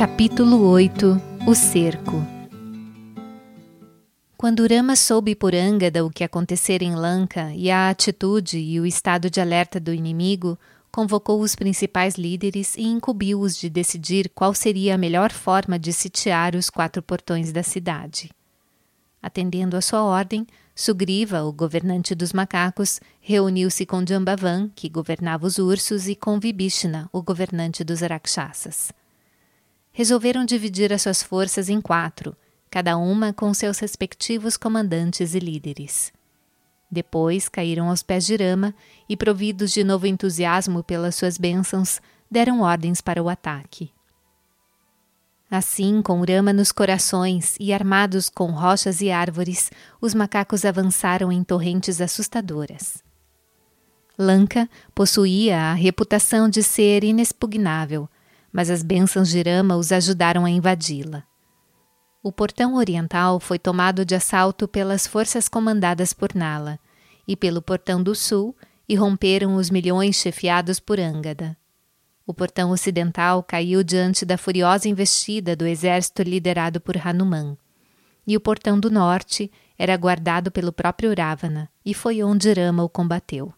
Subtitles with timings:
[0.00, 2.26] Capítulo 8 O Cerco
[4.34, 8.86] Quando Rama soube por Angada o que acontecera em Lanka e a atitude e o
[8.86, 10.58] estado de alerta do inimigo,
[10.90, 16.56] convocou os principais líderes e incumbiu-os de decidir qual seria a melhor forma de sitiar
[16.56, 18.30] os quatro portões da cidade.
[19.22, 25.58] Atendendo à sua ordem, Sugriva, o governante dos macacos, reuniu-se com Jambavan, que governava os
[25.58, 28.98] ursos, e com Vibhishna, o governante dos rakshasas.
[30.00, 32.34] Resolveram dividir as suas forças em quatro,
[32.70, 36.10] cada uma com seus respectivos comandantes e líderes.
[36.90, 38.74] Depois caíram aos pés de Rama
[39.06, 42.00] e, providos de novo entusiasmo pelas suas bênçãos,
[42.30, 43.92] deram ordens para o ataque.
[45.50, 49.70] Assim, com Rama nos corações e armados com rochas e árvores,
[50.00, 53.04] os macacos avançaram em torrentes assustadoras.
[54.18, 58.08] Lanka possuía a reputação de ser inexpugnável,
[58.52, 61.24] mas as bênçãos de Rama os ajudaram a invadi-la.
[62.22, 66.78] O portão oriental foi tomado de assalto pelas forças comandadas por Nala,
[67.26, 68.54] e pelo portão do sul
[68.88, 71.56] irromperam os milhões chefiados por Angada.
[72.26, 77.56] O portão ocidental caiu diante da furiosa investida do exército liderado por Hanuman.
[78.26, 82.88] E o portão do norte era guardado pelo próprio Ravana, e foi onde Rama o
[82.88, 83.52] combateu.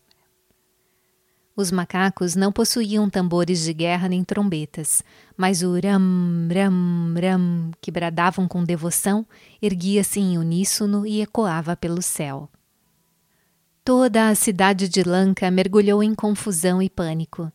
[1.62, 5.00] Os macacos não possuíam tambores de guerra nem trombetas,
[5.36, 9.24] mas o ram, ram, ram, que bradavam com devoção,
[9.62, 12.48] erguia-se em uníssono e ecoava pelo céu.
[13.84, 17.52] Toda a cidade de Lanka mergulhou em confusão e pânico.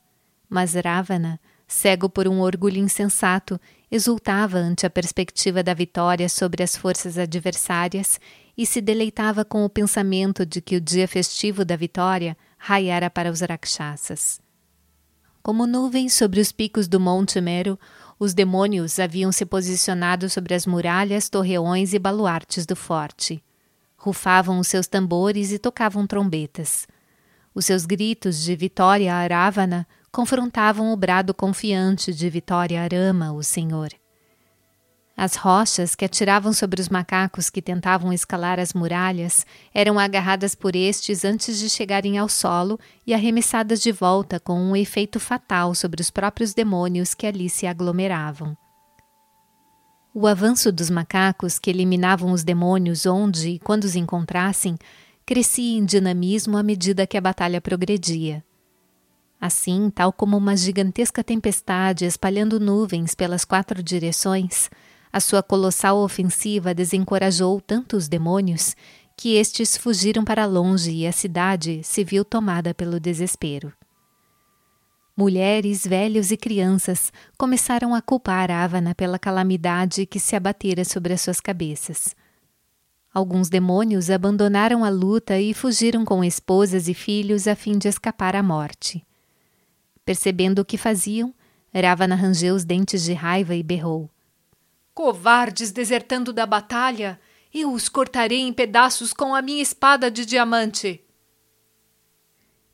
[0.49, 3.59] Mas Ravana, cego por um orgulho insensato,
[3.92, 8.21] exultava ante a perspectiva da vitória sobre as forças adversárias
[8.58, 13.31] e se deleitava com o pensamento de que o dia festivo da vitória raiara para
[13.31, 14.41] os rakshasas.
[15.41, 17.79] Como nuvens sobre os picos do Monte Mero,
[18.19, 23.42] os demônios haviam se posicionado sobre as muralhas, torreões e baluartes do forte.
[23.95, 26.86] Rufavam os seus tambores e tocavam trombetas.
[27.55, 33.42] Os seus gritos de vitória a Ravana confrontavam o brado confiante de Vitória Arama, o
[33.43, 33.92] Senhor.
[35.20, 40.76] As rochas que atiravam sobre os macacos que tentavam escalar as muralhas eram agarradas por
[40.76, 46.04] estes antes de chegarem ao solo e arremessadas de volta com um efeito fatal sobre
[46.04, 48.55] os próprios demônios que ali se aglomeravam.
[50.14, 54.78] O avanço dos macacos que eliminavam os demônios onde e quando os encontrassem
[55.26, 58.45] crescia em dinamismo à medida que a batalha progredia.
[59.42, 64.70] Assim, tal como uma gigantesca tempestade espalhando nuvens pelas quatro direções,
[65.11, 68.75] a sua colossal ofensiva desencorajou tanto os demônios
[69.15, 73.73] que estes fugiram para longe e a cidade se viu tomada pelo desespero.
[75.15, 81.21] Mulheres, velhos e crianças começaram a culpar Avana pela calamidade que se abatera sobre as
[81.21, 82.15] suas cabeças.
[83.11, 88.35] Alguns demônios abandonaram a luta e fugiram com esposas e filhos a fim de escapar
[88.35, 89.03] à morte.
[90.05, 91.33] Percebendo o que faziam,
[91.73, 94.07] Ravana rangeu os dentes de raiva e berrou.
[94.97, 97.19] Covardes desertando da batalha,
[97.53, 100.99] eu os cortarei em pedaços com a minha espada de diamante.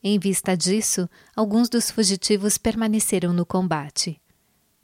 [0.01, 4.21] Em vista disso, alguns dos fugitivos permaneceram no combate.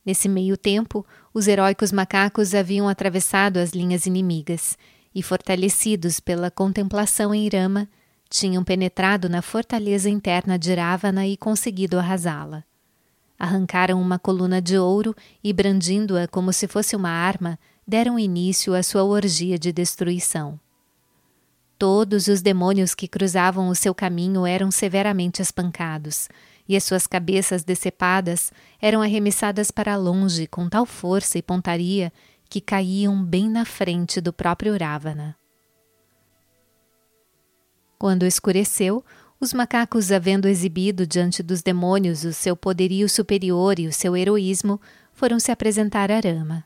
[0.06, 4.78] Nesse meio tempo, os heróicos macacos haviam atravessado as linhas inimigas
[5.16, 7.88] e, fortalecidos pela contemplação em Rama,
[8.30, 12.66] tinham penetrado na fortaleza interna de Ravana e conseguido arrasá-la.
[13.40, 17.58] Arrancaram uma coluna de ouro e, brandindo-a como se fosse uma arma,
[17.88, 20.60] deram início à sua orgia de destruição.
[21.78, 26.28] Todos os demônios que cruzavam o seu caminho eram severamente espancados,
[26.68, 28.52] e as suas cabeças decepadas
[28.82, 32.12] eram arremessadas para longe com tal força e pontaria
[32.50, 35.38] que caíam bem na frente do próprio Ravana.
[37.98, 39.04] Quando escureceu,
[39.40, 44.82] os macacos, havendo exibido diante dos demônios o seu poderio superior e o seu heroísmo,
[45.14, 46.66] foram se apresentar a Rama.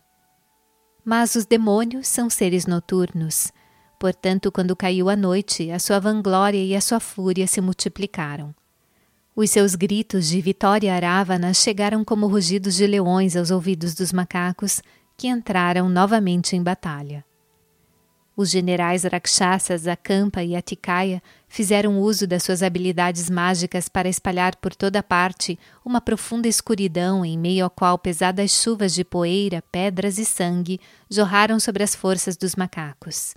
[1.06, 3.51] Mas os demônios são seres noturnos.
[4.00, 8.56] Portanto, quando caiu a noite, a sua vanglória e a sua fúria se multiplicaram.
[9.36, 14.81] Os seus gritos de vitória aravana chegaram como rugidos de leões aos ouvidos dos macacos,
[15.18, 17.24] que entraram novamente em batalha.
[18.35, 24.74] Os generais Rakshasas Akampa e Atikaya fizeram uso das suas habilidades mágicas para espalhar por
[24.74, 30.25] toda parte uma profunda escuridão em meio à qual pesadas chuvas de poeira, pedras e
[30.25, 33.35] sangue jorraram sobre as forças dos macacos.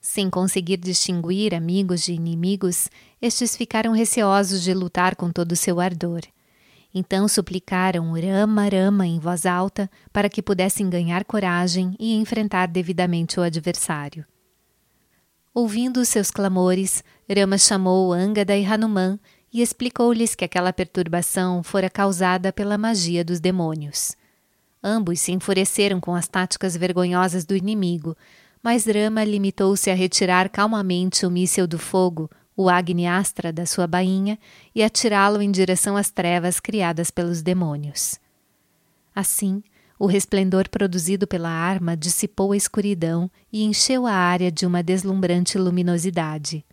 [0.00, 2.88] Sem conseguir distinguir amigos de inimigos,
[3.20, 6.20] estes ficaram receosos de lutar com todo o seu ardor.
[6.98, 13.38] Então suplicaram Rama Rama em voz alta para que pudessem ganhar coragem e enfrentar devidamente
[13.38, 14.24] o adversário.
[15.52, 19.20] Ouvindo os seus clamores, Rama chamou Angada e Hanuman
[19.52, 24.16] e explicou-lhes que aquela perturbação fora causada pela magia dos demônios.
[24.82, 28.16] Ambos se enfureceram com as táticas vergonhosas do inimigo,
[28.62, 33.86] mas Rama limitou-se a retirar calmamente o míssil do fogo, o Agni Astra da sua
[33.86, 34.38] bainha,
[34.74, 38.18] e atirá-lo em direção às trevas criadas pelos demônios.
[39.14, 39.62] Assim,
[39.98, 45.56] o resplendor produzido pela arma dissipou a escuridão e encheu a área de uma deslumbrante
[45.56, 46.64] luminosidade.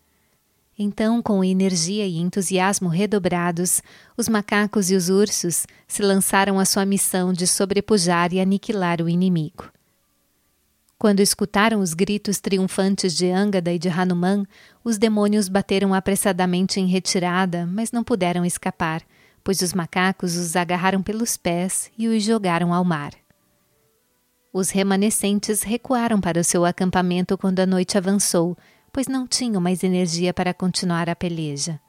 [0.78, 3.82] Então, com energia e entusiasmo redobrados,
[4.18, 9.08] os macacos e os ursos se lançaram à sua missão de sobrepujar e aniquilar o
[9.08, 9.72] inimigo.
[11.04, 14.46] Quando escutaram os gritos triunfantes de Angada e de Hanuman,
[14.86, 19.02] os demônios bateram apressadamente em retirada, mas não puderam escapar,
[19.44, 23.12] pois os macacos os agarraram pelos pés e os jogaram ao mar.
[24.54, 28.58] Os remanescentes recuaram para o seu acampamento quando a noite avançou,
[28.94, 31.82] pois não tinham mais energia para continuar a peleja.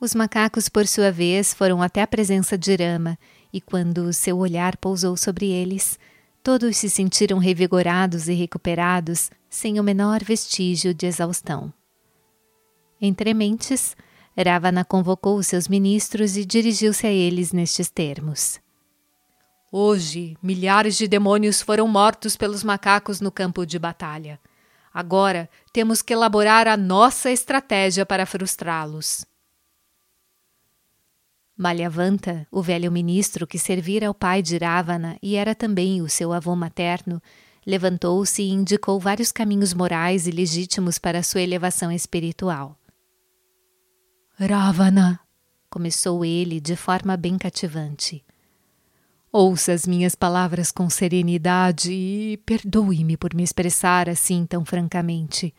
[0.00, 3.18] Os macacos, por sua vez, foram até a presença de Rama,
[3.52, 5.98] e quando seu olhar pousou sobre eles,
[6.42, 11.72] todos se sentiram revigorados e recuperados, sem o menor vestígio de exaustão.
[13.00, 13.96] Entre mentes,
[14.36, 18.60] Ravana convocou seus ministros e dirigiu-se a eles nestes termos.
[19.70, 24.38] Hoje, milhares de demônios foram mortos pelos macacos no campo de batalha.
[24.92, 29.24] Agora temos que elaborar a nossa estratégia para frustrá-los.
[31.56, 36.32] Malyavanta, o velho ministro que servira ao pai de Ravana e era também o seu
[36.32, 37.22] avô materno,
[37.66, 42.76] levantou-se e indicou vários caminhos morais e legítimos para sua elevação espiritual.
[44.38, 45.20] Ravana,
[45.68, 48.24] começou ele de forma bem cativante.
[49.30, 55.54] Ouça as minhas palavras com serenidade e perdoe-me por me expressar assim tão francamente.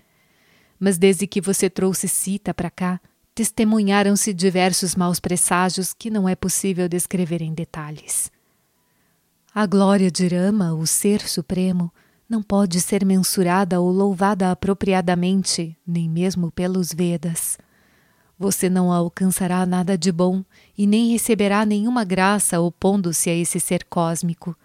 [0.79, 2.99] Mas desde que você trouxe Sita para cá,
[3.35, 8.31] testemunharam-se diversos maus presságios que não é possível descrever em detalhes.
[9.53, 11.91] A glória de Rama, o Ser Supremo,
[12.29, 17.57] não pode ser mensurada ou louvada apropriadamente, nem mesmo pelos Vedas.
[18.37, 20.43] Você não alcançará nada de bom
[20.77, 24.57] e nem receberá nenhuma graça opondo-se a esse ser cósmico.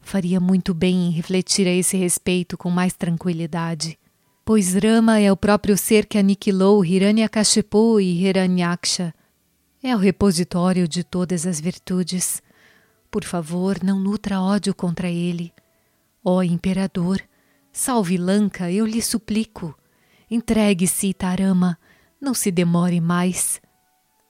[0.00, 3.98] Faria muito bem em refletir a esse respeito com mais tranquilidade,
[4.44, 9.14] pois Rama é o próprio ser que aniquilou Hiranyakashipu e Hiranyaksha.
[9.82, 12.42] É o repositório de todas as virtudes.
[13.10, 15.52] Por favor, não nutra ódio contra ele.
[16.22, 17.20] Ó Imperador,
[17.72, 19.74] salve Lanka, eu lhe suplico.
[20.30, 21.78] Entregue-se, Tarama
[22.20, 23.60] não se demore mais.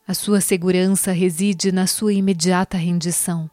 [0.06, 3.48] A sua segurança reside na sua imediata rendição.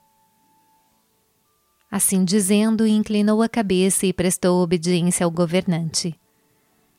[1.89, 6.17] Assim dizendo, inclinou a cabeça e prestou obediência ao governante.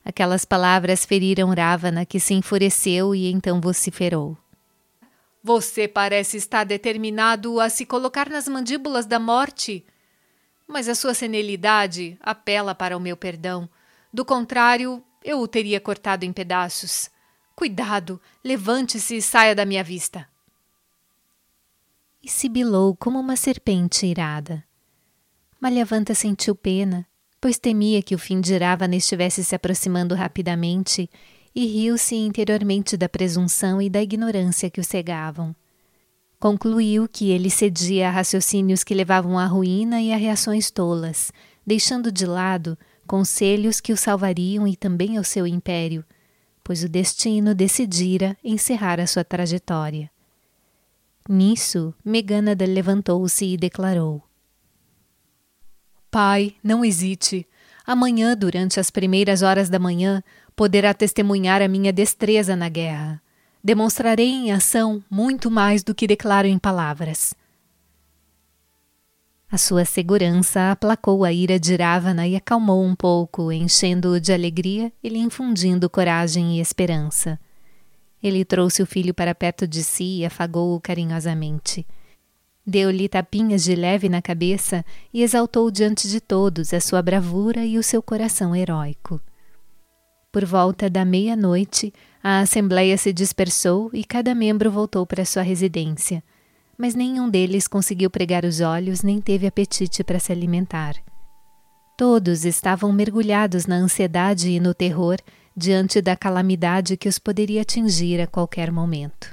[0.05, 4.37] Aquelas palavras feriram Ravana, que se enfureceu e então vociferou.
[5.43, 9.85] Você parece estar determinado a se colocar nas mandíbulas da morte.
[10.67, 13.69] Mas a sua senilidade apela para o meu perdão.
[14.13, 17.11] Do contrário, eu o teria cortado em pedaços.
[17.55, 20.29] Cuidado, levante-se e saia da minha vista.
[22.23, 24.65] E sibilou como uma serpente irada.
[25.61, 27.07] Malhavanta sentiu pena,
[27.43, 31.11] pois temia que o fim de Ravana estivesse se aproximando rapidamente,
[31.53, 35.53] e riu-se interiormente da presunção e da ignorância que o cegavam.
[36.39, 41.33] Concluiu que ele cedia a raciocínios que levavam à ruína e a reações tolas,
[41.67, 46.05] deixando de lado conselhos que o salvariam e também ao seu império,
[46.63, 50.09] pois o destino decidira encerrar a sua trajetória.
[51.29, 54.23] Nisso, Meganada levantou-se e declarou:
[56.13, 57.47] Pai, não hesite.
[57.87, 60.23] Amanhã, durante as primeiras horas da manhã,
[60.55, 63.19] poderá testemunhar a minha destreza na guerra.
[63.65, 67.33] Demonstrarei em ação muito mais do que declaro em palavras.
[69.51, 74.93] A sua segurança aplacou a ira de Ravana e acalmou um pouco, enchendo-o de alegria
[75.03, 77.41] e lhe infundindo coragem e esperança.
[78.23, 81.87] Ele trouxe o filho para perto de si e afagou-o carinhosamente.
[82.67, 87.79] Deu-lhe tapinhas de leve na cabeça e exaltou diante de todos a sua bravura e
[87.79, 89.21] o seu coração heróico.
[90.31, 91.93] Por volta da meia-noite,
[92.23, 96.23] a assembleia se dispersou e cada membro voltou para sua residência
[96.83, 100.97] mas nenhum deles conseguiu pregar os olhos nem teve apetite para se alimentar.
[101.97, 105.19] Todos estavam mergulhados na ansiedade e no terror
[105.57, 109.33] diante da calamidade que os poderia atingir a qualquer momento.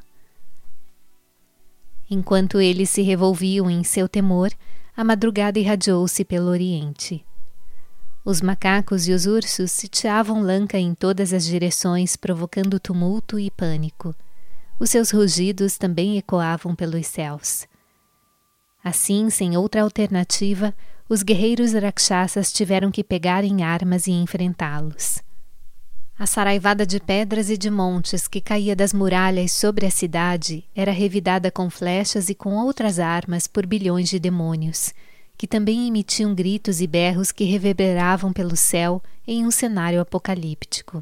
[2.09, 4.51] Enquanto eles se revolviam em seu temor,
[4.97, 7.23] a madrugada irradiou-se pelo oriente.
[8.25, 14.15] Os macacos e os ursos sitiavam Lanka em todas as direções, provocando tumulto e pânico.
[14.79, 17.67] Os seus rugidos também ecoavam pelos céus.
[18.83, 20.73] Assim, sem outra alternativa,
[21.07, 25.21] os guerreiros rakshasas tiveram que pegar em armas e enfrentá-los.
[26.19, 30.91] A saraivada de pedras e de montes que caía das muralhas sobre a cidade era
[30.91, 34.93] revidada com flechas e com outras armas por bilhões de demônios,
[35.37, 41.01] que também emitiam gritos e berros que reverberavam pelo céu em um cenário apocalíptico.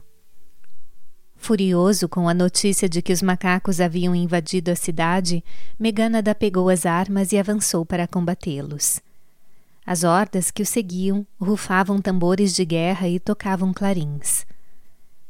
[1.36, 5.44] Furioso com a notícia de que os macacos haviam invadido a cidade,
[5.80, 9.02] Meganada pegou as armas e avançou para combatê-los.
[9.84, 14.46] As hordas que o seguiam rufavam tambores de guerra e tocavam clarins.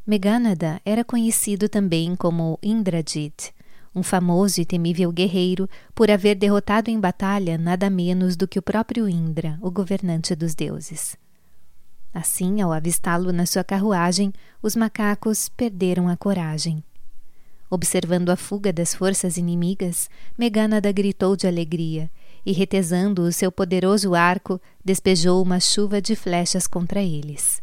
[0.07, 3.53] Meganada era conhecido também como Indrajit,
[3.93, 8.61] um famoso e temível guerreiro por haver derrotado em batalha nada menos do que o
[8.61, 11.17] próprio Indra, o governante dos deuses.
[12.13, 14.31] Assim, ao avistá-lo na sua carruagem,
[14.63, 16.81] os macacos perderam a coragem.
[17.69, 22.09] Observando a fuga das forças inimigas, Meganada gritou de alegria
[22.45, 27.61] e, retesando o seu poderoso arco, despejou uma chuva de flechas contra eles.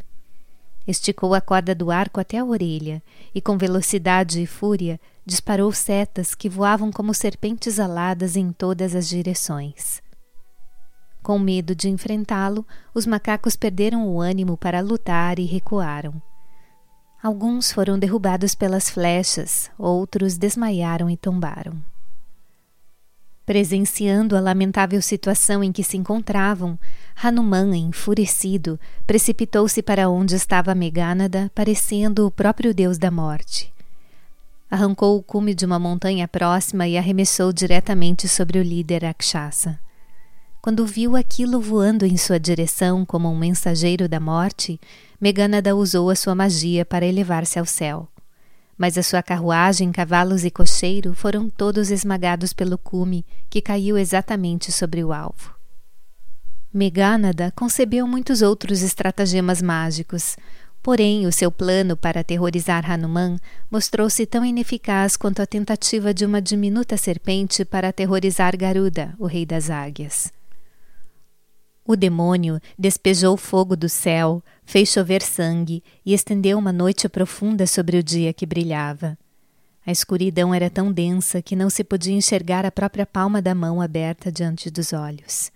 [0.87, 3.03] Esticou a corda do arco até a orelha
[3.35, 9.09] e, com velocidade e fúria, disparou setas que voavam como serpentes aladas em todas as
[9.09, 10.03] direções.
[11.23, 16.21] Com medo de enfrentá-lo, os macacos perderam o ânimo para lutar e recuaram.
[17.23, 21.83] Alguns foram derrubados pelas flechas, outros desmaiaram e tombaram.
[23.47, 26.79] Presenciando a lamentável situação em que se encontravam,
[27.23, 33.71] Hanuman, enfurecido, precipitou-se para onde estava Megánada, parecendo o próprio deus da morte.
[34.71, 39.79] Arrancou o cume de uma montanha próxima e arremessou diretamente sobre o líder Rakshasa.
[40.63, 44.81] Quando viu aquilo voando em sua direção como um mensageiro da morte,
[45.21, 48.09] Megânada usou a sua magia para elevar-se ao céu
[48.77, 54.73] mas a sua carruagem, cavalos e cocheiro foram todos esmagados pelo cume que caiu exatamente
[54.73, 55.55] sobre o alvo.
[56.73, 60.37] Megánada concebeu muitos outros estratagemas mágicos,
[60.83, 63.37] porém o seu plano para aterrorizar Hanuman
[63.71, 69.47] mostrou-se tão ineficaz quanto a tentativa de uma diminuta serpente para aterrorizar Garuda, o rei
[69.47, 70.33] das águias.
[71.87, 77.99] O demônio despejou fogo do céu, fez chover sangue e estendeu uma noite profunda sobre
[77.99, 79.19] o dia que brilhava.
[79.87, 83.83] A escuridão era tão densa que não se podia enxergar a própria palma da mão
[83.83, 85.53] aberta diante dos olhos.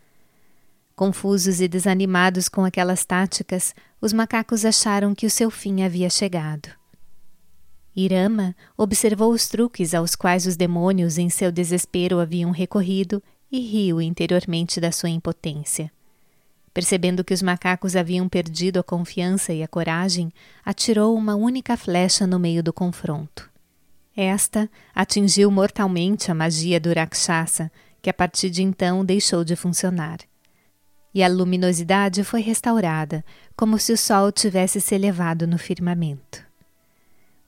[0.94, 6.68] Confusos e desanimados com aquelas táticas, os macacos acharam que o seu fim havia chegado.
[7.96, 13.98] Irama observou os truques aos quais os demônios, em seu desespero, haviam recorrido e riu
[13.98, 15.90] interiormente da sua impotência.
[16.78, 20.32] Percebendo que os macacos haviam perdido a confiança e a coragem,
[20.64, 23.50] atirou uma única flecha no meio do confronto.
[24.16, 27.68] Esta atingiu mortalmente a magia do Rakshasa,
[28.00, 30.18] que a partir de então deixou de funcionar.
[31.12, 33.24] E a luminosidade foi restaurada,
[33.56, 36.46] como se o sol tivesse se elevado no firmamento.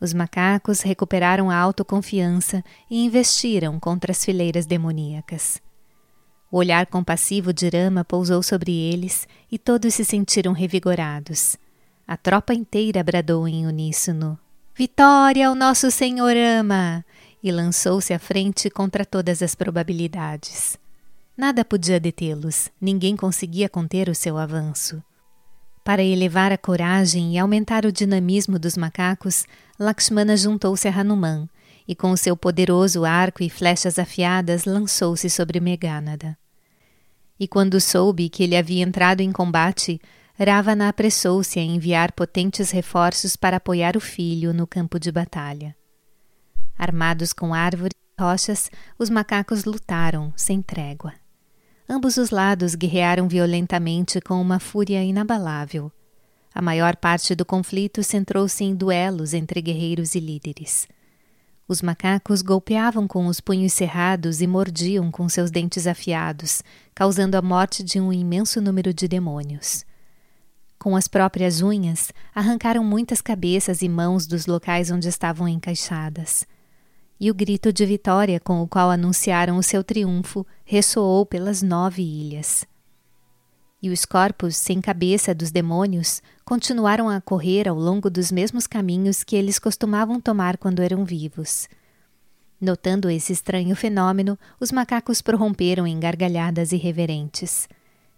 [0.01, 5.63] Os macacos recuperaram a autoconfiança e investiram contra as fileiras demoníacas.
[6.51, 11.57] O olhar compassivo de Rama pousou sobre eles e todos se sentiram revigorados.
[12.07, 14.37] A tropa inteira bradou em uníssono:
[14.75, 17.05] Vitória ao nosso Senhor Rama!
[17.43, 20.79] e lançou-se à frente contra todas as probabilidades.
[21.37, 25.03] Nada podia detê-los, ninguém conseguia conter o seu avanço.
[25.83, 29.47] Para elevar a coragem e aumentar o dinamismo dos macacos,
[29.79, 31.49] Lakshmana juntou-se a Hanuman
[31.87, 36.37] e, com o seu poderoso arco e flechas afiadas, lançou-se sobre Megánada.
[37.39, 40.01] E quando soube que ele havia entrado em combate,
[40.39, 45.77] Ravana apressou-se a enviar potentes reforços para apoiar o filho no campo de batalha.
[46.79, 51.13] Armados com árvores e rochas, os macacos lutaram, sem trégua.
[51.89, 55.91] Ambos os lados guerrearam violentamente com uma fúria inabalável.
[56.55, 60.87] A maior parte do conflito centrou-se em duelos entre guerreiros e líderes.
[61.71, 67.43] Os macacos golpeavam com os punhos cerrados e mordiam com seus dentes afiados, causando a
[67.43, 69.85] morte de um imenso número de demônios.
[70.81, 76.45] Com as próprias unhas, arrancaram muitas cabeças e mãos dos locais onde estavam encaixadas.
[77.21, 82.03] E o grito de vitória com o qual anunciaram o seu triunfo ressoou pelas nove
[82.03, 82.67] ilhas.
[83.81, 89.23] E os corpos sem cabeça dos demônios continuaram a correr ao longo dos mesmos caminhos
[89.23, 91.69] que eles costumavam tomar quando eram vivos.
[92.61, 97.69] Notando esse estranho fenômeno, os macacos prorromperam em gargalhadas irreverentes.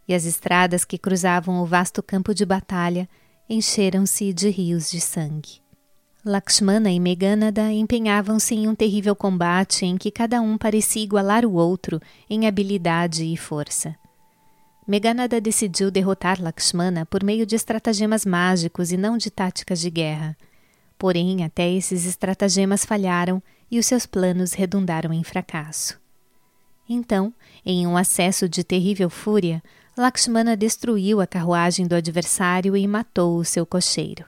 [0.09, 3.07] E as estradas que cruzavam o vasto campo de batalha
[3.51, 5.61] encheram-se de rios de sangue.
[6.25, 11.53] Lakshmana e Meghanada empenhavam-se em um terrível combate em que cada um parecia igualar o
[11.53, 13.95] outro em habilidade e força.
[14.87, 20.37] Meghanada decidiu derrotar Lakshmana por meio de estratagemas mágicos e não de táticas de guerra.
[20.99, 26.01] Porém, até esses estratagemas falharam e os seus planos redundaram em fracasso.
[26.89, 27.33] Então,
[27.65, 29.63] em um acesso de terrível fúria,
[29.97, 34.25] Lakshmana destruiu a carruagem do adversário e matou o seu cocheiro.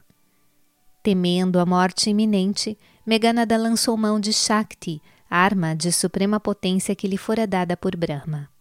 [1.02, 7.18] Temendo a morte iminente, Meghanada lançou mão de Shakti, arma de suprema potência que lhe
[7.18, 8.53] fora dada por Brahma.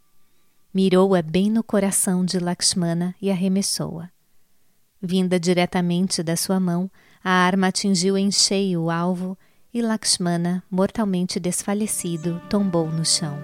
[0.73, 4.09] Mirou-a bem no coração de Lakshmana e arremessou-a.
[4.99, 6.89] Vinda diretamente da sua mão,
[7.23, 9.37] a arma atingiu em cheio o alvo
[9.71, 13.37] e Lakshmana, mortalmente desfalecido, tombou no chão.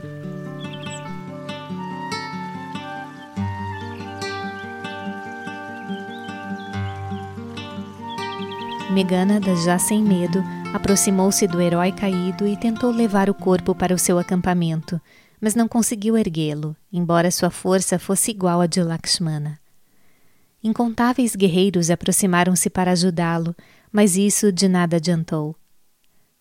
[8.92, 10.44] Meghanada, já sem medo,
[10.74, 15.00] aproximou-se do herói caído e tentou levar o corpo para o seu acampamento,
[15.40, 19.60] mas não conseguiu erguê-lo, embora sua força fosse igual à de Lakshmana.
[20.64, 23.56] Incontáveis guerreiros aproximaram-se para ajudá-lo,
[23.92, 25.56] mas isso de nada adiantou.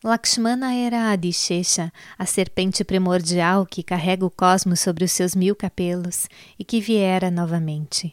[0.03, 6.29] Lakshmana era Adishesha, a serpente primordial que carrega o cosmos sobre os seus mil capelos
[6.59, 8.13] e que viera novamente.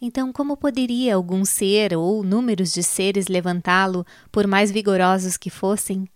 [0.00, 6.08] Então, como poderia algum ser ou números de seres levantá-lo, por mais vigorosos que fossem?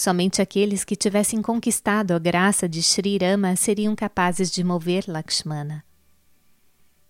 [0.00, 5.84] Somente aqueles que tivessem conquistado a graça de Sri Rama seriam capazes de mover Lakshmana.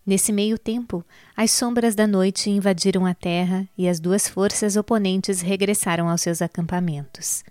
[0.05, 1.05] Nesse meio tempo,
[1.37, 6.43] as sombras da noite invadiram a terra e as duas forças oponentes regressaram aos seus
[6.43, 7.45] acampamentos.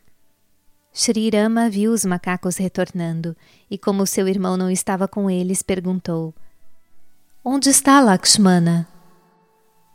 [0.91, 3.33] Sri Rama viu os macacos retornando
[3.71, 6.35] e, como seu irmão não estava com eles, perguntou:
[7.45, 8.85] Onde está Lakshmana?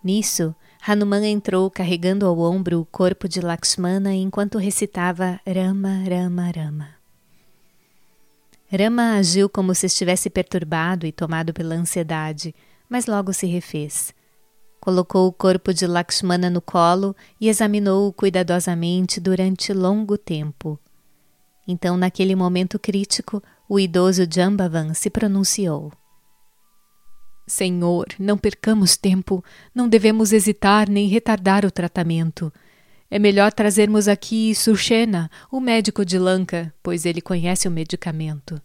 [0.03, 6.89] Nisso, Hanuman entrou carregando ao ombro o corpo de Lakshmana enquanto recitava Rama, Rama, Rama.
[8.71, 12.55] Rama agiu como se estivesse perturbado e tomado pela ansiedade,
[12.87, 14.13] mas logo se refez.
[14.79, 20.79] Colocou o corpo de Lakshmana no colo e examinou-o cuidadosamente durante longo tempo.
[21.67, 25.91] Então, naquele momento crítico, o idoso Jambavan se pronunciou.
[27.47, 32.53] Senhor, não percamos tempo, não devemos hesitar nem retardar o tratamento.
[33.11, 38.61] É melhor trazermos aqui Surshena, o médico de Lanka, pois ele conhece o medicamento.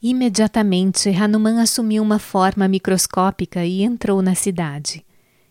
[0.00, 5.04] Imediatamente, Hanuman assumiu uma forma microscópica e entrou na cidade.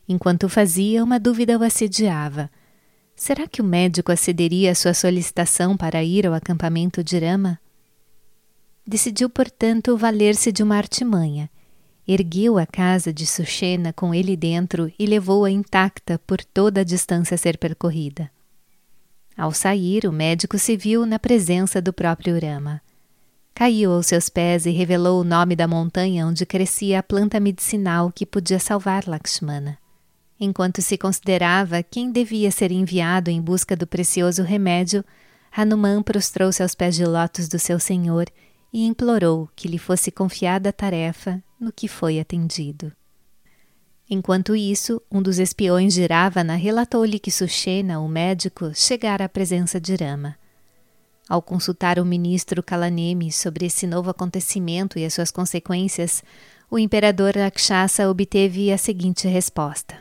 [0.07, 2.49] Enquanto fazia, uma dúvida o assediava.
[3.15, 7.59] Será que o médico acederia à sua solicitação para ir ao acampamento de Rama?
[8.87, 11.49] Decidiu, portanto, valer-se de uma artimanha.
[12.07, 17.35] Ergueu a casa de Sushena com ele dentro e levou-a intacta por toda a distância
[17.35, 18.31] a ser percorrida.
[19.35, 22.81] Ao sair, o médico se viu na presença do próprio Rama.
[23.53, 28.09] Caiu aos seus pés e revelou o nome da montanha onde crescia a planta medicinal
[28.09, 29.77] que podia salvar Lakshmana.
[30.39, 35.03] Enquanto se considerava quem devia ser enviado em busca do precioso remédio,
[35.51, 38.27] Hanuman prostrou-se aos pés de lótus do seu senhor
[38.77, 42.93] e implorou que lhe fosse confiada a tarefa, no que foi atendido.
[44.07, 49.81] Enquanto isso, um dos espiões de Ravana relatou-lhe que Sushena, o médico, chegara à presença
[49.81, 50.37] de Rama.
[51.27, 56.23] Ao consultar o ministro Kalanemi sobre esse novo acontecimento e as suas consequências,
[56.69, 59.97] o imperador Rakshasa obteve a seguinte resposta: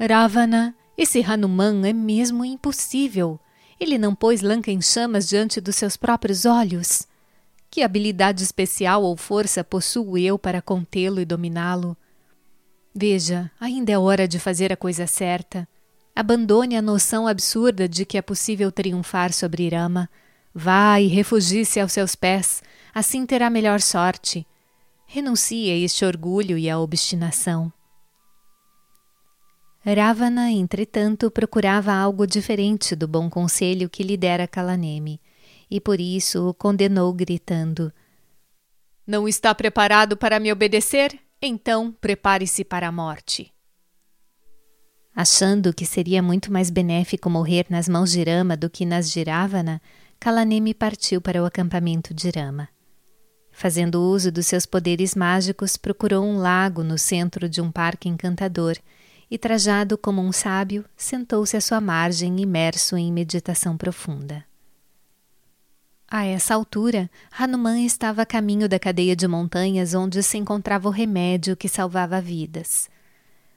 [0.00, 3.38] Ravana, esse Hanuman é mesmo impossível.
[3.78, 7.06] Ele não pôs Lanka em chamas diante dos seus próprios olhos.
[7.70, 11.96] Que habilidade especial ou força possuo eu para contê-lo e dominá-lo?
[12.94, 15.68] Veja, ainda é hora de fazer a coisa certa.
[16.14, 20.08] Abandone a noção absurda de que é possível triunfar sobre Irama.
[20.54, 22.62] Vá e refugie-se aos seus pés,
[22.94, 24.46] assim terá melhor sorte.
[25.06, 27.72] Renuncie a este orgulho e à obstinação.
[29.92, 35.20] Ravana, entretanto, procurava algo diferente do bom conselho que lhe dera Kalanemi,
[35.70, 37.92] e por isso o condenou gritando:
[39.06, 41.18] Não está preparado para me obedecer?
[41.42, 43.52] Então prepare-se para a morte.
[45.14, 49.22] Achando que seria muito mais benéfico morrer nas mãos de Rama do que nas de
[49.22, 49.82] Ravana,
[50.18, 52.68] Kalanemi partiu para o acampamento de Rama.
[53.52, 58.76] Fazendo uso dos seus poderes mágicos, procurou um lago no centro de um parque encantador
[59.30, 64.44] e, trajado como um sábio, sentou-se à sua margem, imerso em meditação profunda.
[66.08, 70.92] A essa altura, Hanuman estava a caminho da cadeia de montanhas onde se encontrava o
[70.92, 72.88] remédio que salvava vidas.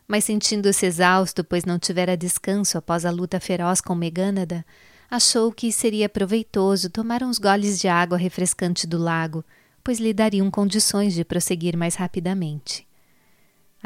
[0.07, 4.65] Mas sentindo-se exausto, pois não tivera descanso após a luta feroz com Megânada,
[5.11, 9.43] achou que seria proveitoso tomar uns goles de água refrescante do lago,
[9.83, 12.86] pois lhe dariam condições de prosseguir mais rapidamente.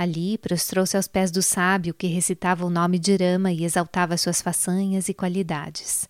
[0.02, 4.42] Ali prostrou-se aos pés do sábio que recitava o nome de Rama e exaltava suas
[4.42, 6.10] façanhas e qualidades.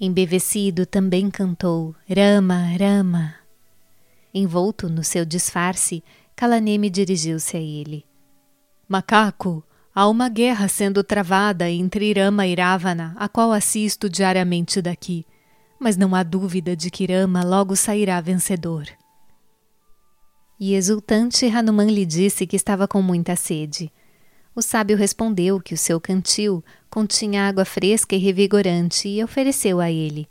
[0.00, 3.34] Embevecido também cantou Rama, Rama.
[4.32, 6.02] Envolto no seu disfarce,
[6.34, 8.06] Kalaneme dirigiu-se a ele.
[8.88, 9.62] Macaco,
[9.94, 15.26] há uma guerra sendo travada entre Rama e Ravana, a qual assisto diariamente daqui,
[15.78, 18.86] mas não há dúvida de que Rama logo sairá vencedor.
[20.64, 23.90] E exultante, Hanuman lhe disse que estava com muita sede.
[24.54, 29.90] O sábio respondeu que o seu cantil continha água fresca e revigorante e ofereceu a
[29.90, 30.28] ele.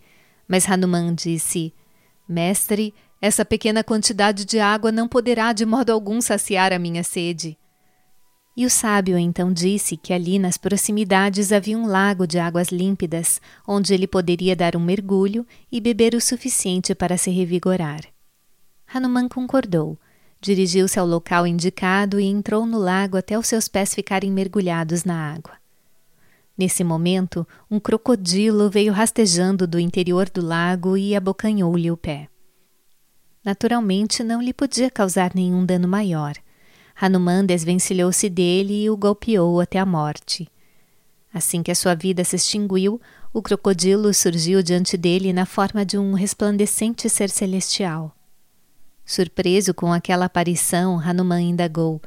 [0.47, 1.73] Mas Hanuman disse:
[2.29, 7.57] Mestre, essa pequena quantidade de água não poderá de modo algum saciar a minha sede.
[8.55, 13.41] E o sábio então disse que ali nas proximidades havia um lago de águas límpidas,
[13.67, 18.05] onde ele poderia dar um mergulho e beber o suficiente para se revigorar.
[18.87, 19.99] Hanuman concordou
[20.41, 25.33] Dirigiu-se ao local indicado e entrou no lago até os seus pés ficarem mergulhados na
[25.33, 25.53] água.
[26.57, 32.27] Nesse momento, um crocodilo veio rastejando do interior do lago e abocanhou-lhe o pé.
[33.45, 36.33] Naturalmente, não lhe podia causar nenhum dano maior.
[36.99, 40.47] Hanuman desvencilhou-se dele e o golpeou até a morte.
[41.33, 42.99] Assim que a sua vida se extinguiu,
[43.33, 48.15] o crocodilo surgiu diante dele na forma de um resplandecente ser celestial.
[49.11, 52.01] Surpreso com aquela aparição, Hanuman indagou: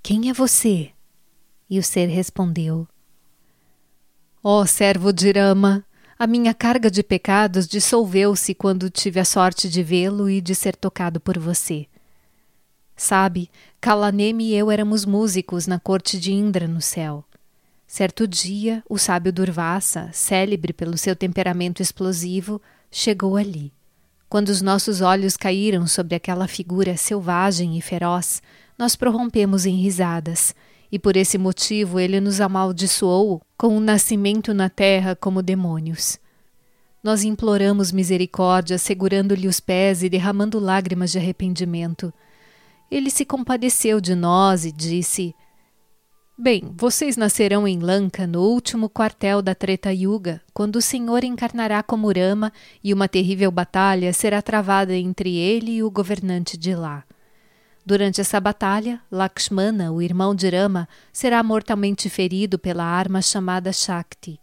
[0.00, 0.92] Quem é você?
[1.68, 2.86] E o ser respondeu:
[4.44, 5.84] Ó oh, servo de Rama,
[6.16, 10.76] a minha carga de pecados dissolveu-se quando tive a sorte de vê-lo e de ser
[10.76, 11.88] tocado por você.
[12.94, 17.24] Sabe, Kalanemi e eu éramos músicos na corte de Indra no céu.
[17.88, 23.75] Certo dia, o sábio Durvasa, célebre pelo seu temperamento explosivo, chegou ali.
[24.28, 28.42] Quando os nossos olhos caíram sobre aquela figura selvagem e feroz,
[28.76, 30.54] nós prorrompemos em risadas,
[30.90, 36.18] e por esse motivo ele nos amaldiçoou com o nascimento na terra como demônios.
[37.02, 42.12] Nós imploramos misericórdia, segurando-lhe os pés e derramando lágrimas de arrependimento.
[42.90, 45.34] Ele se compadeceu de nós e disse:
[46.38, 51.82] Bem, vocês nascerão em Lanka, no último quartel da Treta Yuga, quando o Senhor encarnará
[51.82, 52.52] como Rama
[52.84, 57.04] e uma terrível batalha será travada entre ele e o governante de lá.
[57.86, 64.38] Durante essa batalha, Lakshmana, o irmão de Rama, será mortalmente ferido pela arma chamada Shakti.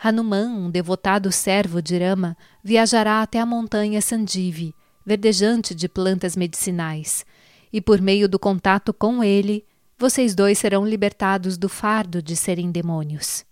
[0.00, 4.72] Hanuman, um devotado servo de Rama, viajará até a montanha Sandivi,
[5.04, 7.26] verdejante de plantas medicinais,
[7.72, 9.66] e por meio do contato com ele,
[9.98, 13.44] vocês dois serão libertados do fardo de serem demônios.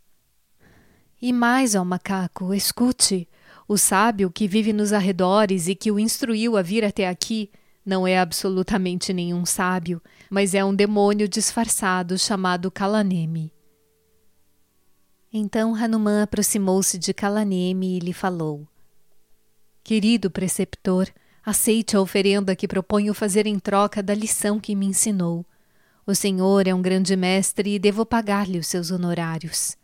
[1.20, 3.28] E mais, ó macaco, escute:
[3.66, 7.50] o sábio que vive nos arredores e que o instruiu a vir até aqui
[7.84, 13.52] não é absolutamente nenhum sábio, mas é um demônio disfarçado chamado Kalanemi.
[15.32, 18.66] Então Hanuman aproximou-se de Kalanemi e lhe falou:
[19.82, 21.08] Querido preceptor,
[21.44, 25.44] aceite a oferenda que proponho fazer em troca da lição que me ensinou.
[26.06, 29.76] O Senhor é um grande mestre e devo pagar-lhe os seus honorários.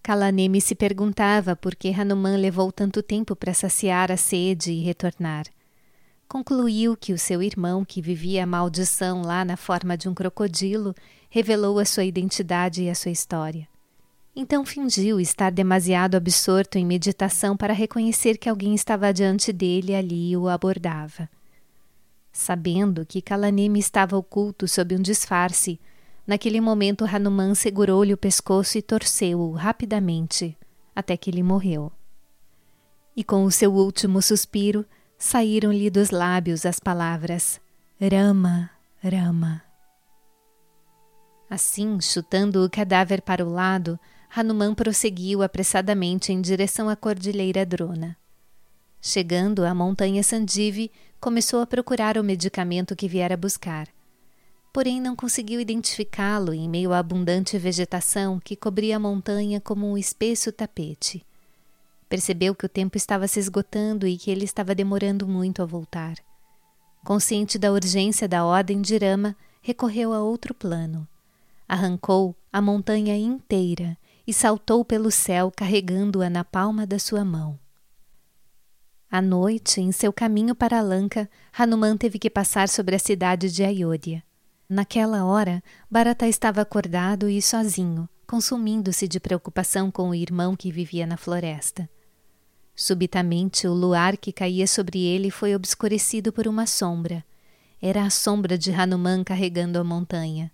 [0.00, 5.46] Kalanemi se perguntava por que Hanuman levou tanto tempo para saciar a sede e retornar.
[6.28, 10.94] Concluiu que o seu irmão, que vivia a maldição lá na forma de um crocodilo,
[11.28, 13.66] revelou a sua identidade e a sua história.
[14.34, 20.30] Então fingiu estar demasiado absorto em meditação para reconhecer que alguém estava diante dele ali
[20.30, 21.28] e o abordava.
[22.32, 25.78] Sabendo que Kalanemi estava oculto sob um disfarce,
[26.26, 30.56] naquele momento Hanuman segurou-lhe o pescoço e torceu-o rapidamente,
[30.96, 31.92] até que ele morreu.
[33.14, 34.86] E com o seu último suspiro,
[35.18, 37.60] saíram-lhe dos lábios as palavras
[38.00, 38.70] Rama,
[39.02, 39.62] Rama.
[41.50, 44.00] Assim, chutando o cadáver para o lado,
[44.34, 48.16] Hanuman prosseguiu apressadamente em direção à cordilheira Drona.
[49.02, 50.90] Chegando à montanha Sandive,
[51.22, 53.86] começou a procurar o medicamento que viera buscar.
[54.72, 59.96] Porém, não conseguiu identificá-lo em meio à abundante vegetação que cobria a montanha como um
[59.96, 61.24] espesso tapete.
[62.08, 66.16] Percebeu que o tempo estava se esgotando e que ele estava demorando muito a voltar.
[67.04, 71.06] Consciente da urgência da ordem de Rama, recorreu a outro plano.
[71.68, 77.56] arrancou a montanha inteira e saltou pelo céu carregando-a na palma da sua mão.
[79.12, 83.62] À noite, em seu caminho para Lanka, Hanuman teve que passar sobre a cidade de
[83.62, 84.22] Ayodhya.
[84.66, 91.06] Naquela hora, Bharata estava acordado e sozinho, consumindo-se de preocupação com o irmão que vivia
[91.06, 91.90] na floresta.
[92.74, 97.22] Subitamente, o luar que caía sobre ele foi obscurecido por uma sombra.
[97.82, 100.50] Era a sombra de Hanuman carregando a montanha.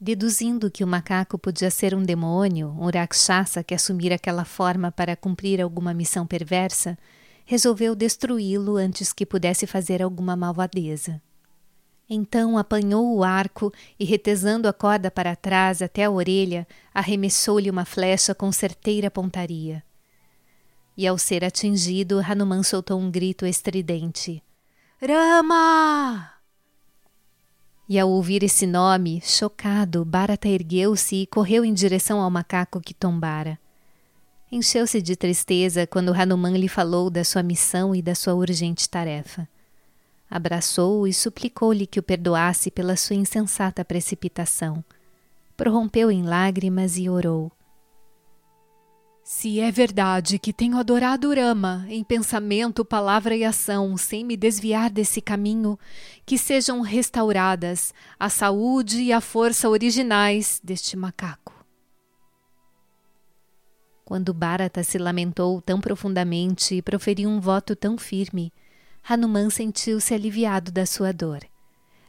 [0.00, 5.16] Deduzindo que o macaco podia ser um demônio, um rakshasa que assumira aquela forma para
[5.16, 6.96] cumprir alguma missão perversa,
[7.44, 11.20] resolveu destruí-lo antes que pudesse fazer alguma malvadeza.
[12.08, 17.84] Então apanhou o arco e, retesando a corda para trás até a orelha, arremessou-lhe uma
[17.84, 19.82] flecha com certeira pontaria.
[20.96, 24.42] E ao ser atingido, Hanuman soltou um grito estridente:
[25.00, 26.30] Rama!
[27.88, 32.94] E ao ouvir esse nome, chocado, Bharata ergueu-se e correu em direção ao macaco que
[32.94, 33.58] tombara.
[34.54, 39.48] Encheu-se de tristeza quando Hanuman lhe falou da sua missão e da sua urgente tarefa.
[40.30, 44.84] Abraçou-o e suplicou-lhe que o perdoasse pela sua insensata precipitação.
[45.56, 47.50] Prorrompeu em lágrimas e orou.
[49.24, 54.90] Se é verdade que tenho adorado Rama em pensamento, palavra e ação, sem me desviar
[54.90, 55.78] desse caminho,
[56.26, 61.61] que sejam restauradas a saúde e a força originais deste macaco.
[64.12, 68.52] Quando Bharata se lamentou tão profundamente e proferiu um voto tão firme,
[69.08, 71.40] Hanuman sentiu-se aliviado da sua dor.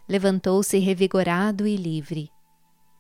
[0.05, 2.29] Levantou-se revigorado e livre.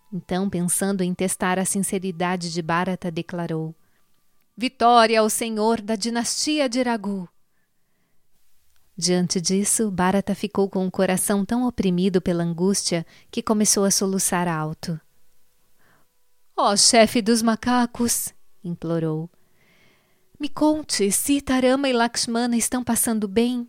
[0.09, 3.75] Então, pensando em testar a sinceridade de Bharata, declarou:
[4.55, 7.27] Vitória ao senhor da dinastia de Ragu.
[8.95, 14.47] Diante disso, Bharata ficou com o coração tão oprimido pela angústia que começou a soluçar
[14.47, 14.97] alto.
[16.55, 19.29] Ó oh, chefe dos macacos, implorou.
[20.39, 23.67] Me conte, Sita, Rama e Lakshmana estão passando bem?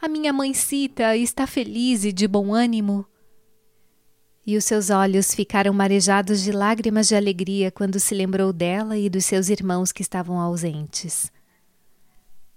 [0.00, 3.06] A minha mãe Sita está feliz e de bom ânimo?
[4.48, 9.10] e os seus olhos ficaram marejados de lágrimas de alegria quando se lembrou dela e
[9.10, 11.30] dos seus irmãos que estavam ausentes.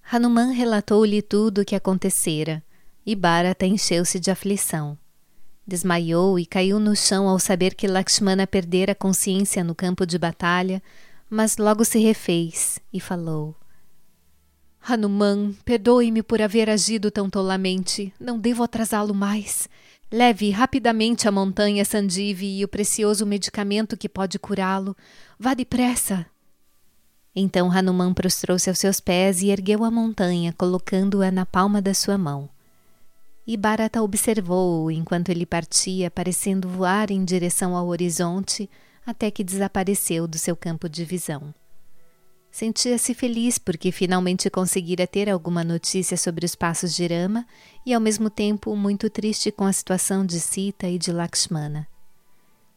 [0.09, 2.63] Hanuman relatou-lhe tudo o que acontecera,
[3.05, 4.97] e Bharata encheu-se de aflição.
[5.67, 10.17] Desmaiou e caiu no chão ao saber que Lakshmana perdera a consciência no campo de
[10.17, 10.81] batalha,
[11.31, 13.55] mas logo se refez e falou:
[14.81, 18.13] Hanuman, perdoe-me por haver agido tão tolamente.
[18.19, 19.69] Não devo atrasá-lo mais.
[20.11, 24.93] Leve rapidamente a montanha Sandive e o precioso medicamento que pode curá-lo.
[25.39, 26.25] Vá depressa.
[27.33, 32.17] Então Hanuman prostrou-se aos seus pés e ergueu a montanha, colocando-a na palma da sua
[32.17, 32.49] mão.
[33.47, 38.69] E Bharata observou-o enquanto ele partia, parecendo voar em direção ao horizonte,
[39.05, 41.53] até que desapareceu do seu campo de visão.
[42.51, 47.45] Sentia-se feliz porque finalmente conseguira ter alguma notícia sobre os passos de Rama
[47.85, 51.87] e ao mesmo tempo muito triste com a situação de Sita e de Lakshmana.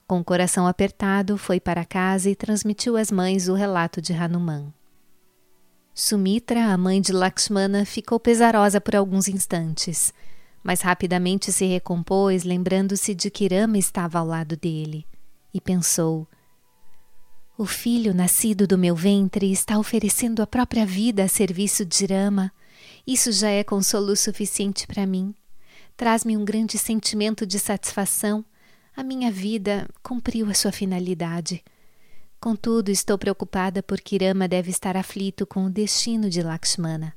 [0.07, 4.73] Com o coração apertado, foi para casa e transmitiu às mães o relato de Hanuman.
[5.93, 10.13] Sumitra, a mãe de Lakshmana, ficou pesarosa por alguns instantes,
[10.63, 15.07] mas rapidamente se recompôs, lembrando-se de que Rama estava ao lado dele,
[15.55, 16.29] e pensou:
[17.57, 22.53] o filho nascido do meu ventre está oferecendo a própria vida a serviço de Rama.
[23.07, 25.33] Isso já é consolo suficiente para mim.
[25.97, 28.45] Traz-me um grande sentimento de satisfação.
[28.97, 31.63] A minha vida cumpriu a sua finalidade.
[32.41, 37.15] Contudo, estou preocupada porque Rama deve estar aflito com o destino de Lakshmana.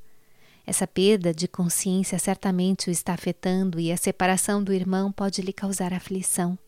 [0.67, 5.51] Essa perda de consciência certamente o está afetando e a separação do irmão pode lhe
[5.51, 6.59] causar aflição.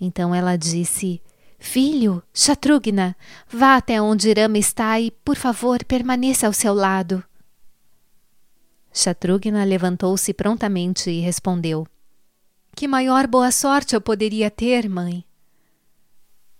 [0.00, 1.20] Então ela disse:
[1.58, 3.16] Filho, Shatrugna,
[3.48, 7.22] vá até onde Rama está e, por favor, permaneça ao seu lado.
[8.92, 11.86] Shatrugna levantou-se prontamente e respondeu:
[12.76, 15.24] Que maior boa sorte eu poderia ter, mãe?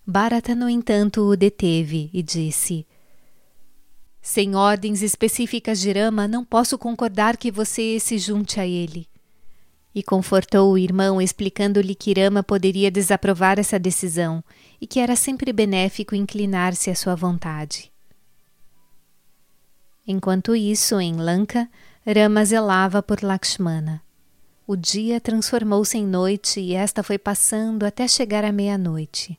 [0.05, 2.87] Bharata, no entanto, o deteve e disse:
[4.21, 9.09] Sem ordens específicas de Rama, não posso concordar que você se junte a ele
[9.99, 14.45] e confortou o irmão explicando-lhe que Rama poderia desaprovar essa decisão
[14.81, 17.91] e que era sempre benéfico inclinar-se à sua vontade.
[20.07, 21.69] Enquanto isso, em Lanka,
[22.07, 24.01] Rama zelava por Lakshmana.
[24.69, 29.37] O dia transformou-se em noite e esta foi passando até chegar à meia-noite.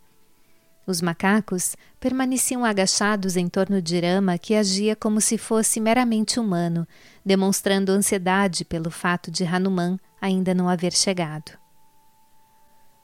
[0.85, 6.85] Os macacos permaneciam agachados em torno de Rama, que agia como se fosse meramente humano,
[7.25, 11.51] demonstrando ansiedade pelo fato de Hanuman ainda não haver chegado.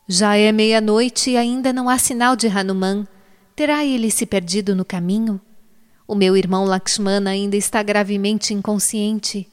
[0.07, 3.07] Já é meia-noite e ainda não há sinal de Hanuman.
[3.55, 5.41] Terá ele se perdido no caminho?
[6.07, 9.49] O meu irmão Lakshmana ainda está gravemente inconsciente.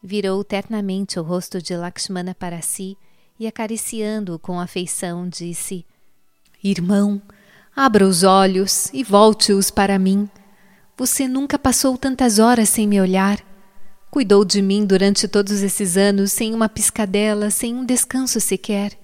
[0.00, 2.96] Virou ternamente o rosto de Lakshmana para si
[3.40, 5.84] e, acariciando-o com afeição, disse:
[6.62, 7.20] Irmão,
[7.74, 10.28] abra os olhos e volte-os para mim.
[10.96, 13.44] Você nunca passou tantas horas sem me olhar.
[14.16, 18.98] Cuidou de mim durante todos esses anos sem uma piscadela, sem um descanso sequer.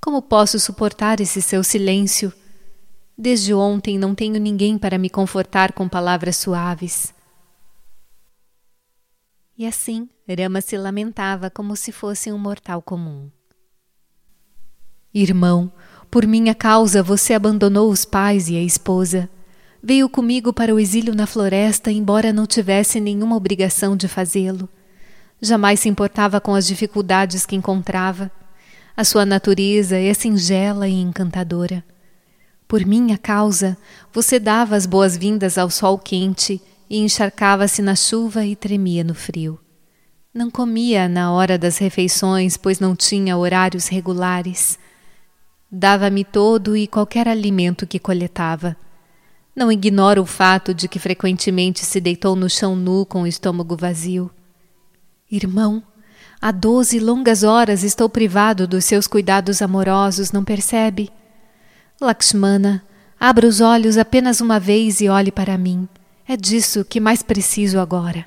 [0.00, 2.32] Como posso suportar esse seu silêncio?
[3.16, 7.14] Desde ontem não tenho ninguém para me confortar com palavras suaves.
[9.56, 13.30] E assim, Rama se lamentava como se fosse um mortal comum.
[15.14, 15.72] Irmão,
[16.10, 19.30] por minha causa você abandonou os pais e a esposa.
[19.82, 24.68] Veio comigo para o exílio na floresta, embora não tivesse nenhuma obrigação de fazê-lo.
[25.40, 28.30] Jamais se importava com as dificuldades que encontrava.
[28.94, 31.82] A sua natureza é singela e encantadora.
[32.68, 33.76] Por minha causa,
[34.12, 39.58] você dava as boas-vindas ao sol quente e encharcava-se na chuva e tremia no frio.
[40.32, 44.78] Não comia na hora das refeições, pois não tinha horários regulares.
[45.72, 48.76] Dava-me todo e qualquer alimento que coletava.
[49.60, 53.76] Não ignoro o fato de que frequentemente se deitou no chão nu com o estômago
[53.76, 54.30] vazio.
[55.30, 55.82] Irmão,
[56.40, 61.10] há doze longas horas estou privado dos seus cuidados amorosos, não percebe?
[62.00, 62.82] Lakshmana,
[63.20, 65.86] abra os olhos apenas uma vez e olhe para mim.
[66.26, 68.24] É disso que mais preciso agora.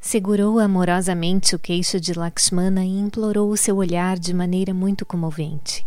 [0.00, 5.86] Segurou amorosamente o queixo de Lakshmana e implorou o seu olhar de maneira muito comovente.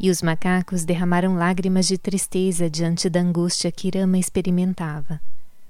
[0.00, 5.20] E os macacos derramaram lágrimas de tristeza diante da angústia que Rama experimentava.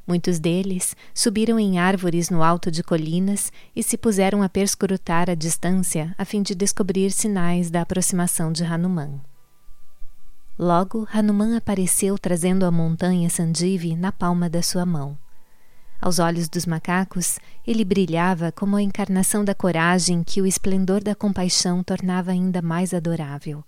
[0.07, 5.35] Muitos deles subiram em árvores no alto de colinas e se puseram a perscrutar a
[5.35, 9.21] distância a fim de descobrir sinais da aproximação de Hanuman.
[10.59, 15.17] Logo, Hanuman apareceu trazendo a montanha Sandivi na palma da sua mão.
[16.01, 21.15] Aos olhos dos macacos, ele brilhava como a encarnação da coragem que o esplendor da
[21.15, 23.63] compaixão tornava ainda mais adorável.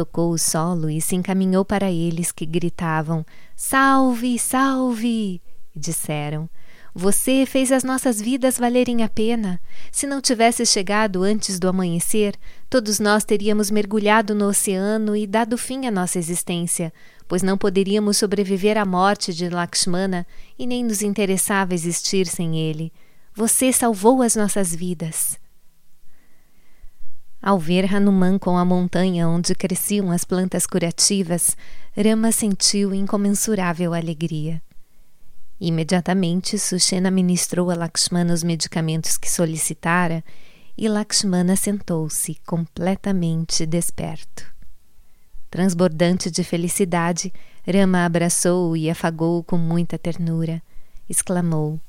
[0.00, 3.22] Tocou o solo e se encaminhou para eles que gritavam:
[3.54, 5.42] Salve, salve!
[5.76, 6.48] Disseram:
[6.94, 9.60] Você fez as nossas vidas valerem a pena.
[9.92, 12.34] Se não tivesse chegado antes do amanhecer,
[12.70, 16.90] todos nós teríamos mergulhado no oceano e dado fim à nossa existência,
[17.28, 20.26] pois não poderíamos sobreviver à morte de Lakshmana
[20.58, 22.90] e nem nos interessava existir sem ele.
[23.34, 25.38] Você salvou as nossas vidas.
[27.42, 31.56] Ao ver Hanuman com a montanha onde cresciam as plantas curativas,
[31.96, 34.60] Rama sentiu incomensurável alegria.
[35.58, 40.22] Imediatamente, Sushena ministrou a Lakshmana os medicamentos que solicitara
[40.76, 44.44] e Lakshmana sentou-se completamente desperto.
[45.50, 47.32] Transbordante de felicidade,
[47.66, 50.62] Rama abraçou-o e afagou-o com muita ternura.
[51.08, 51.80] Exclamou: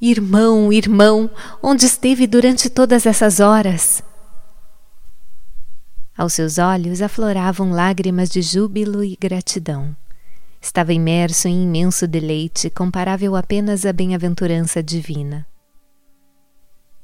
[0.00, 1.28] Irmão, irmão,
[1.60, 4.02] onde esteve durante todas essas horas?
[6.16, 9.94] Aos seus olhos afloravam lágrimas de júbilo e gratidão.
[10.62, 15.46] Estava imerso em imenso deleite, comparável apenas à bem-aventurança divina.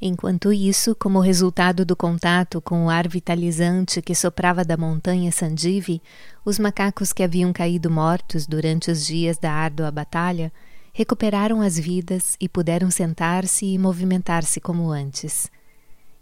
[0.01, 6.03] Enquanto isso, como resultado do contato com o ar vitalizante que soprava da montanha Sandive,
[6.42, 10.51] os macacos que haviam caído mortos durante os dias da árdua batalha
[10.92, 15.51] recuperaram as vidas e puderam sentar-se e movimentar-se como antes.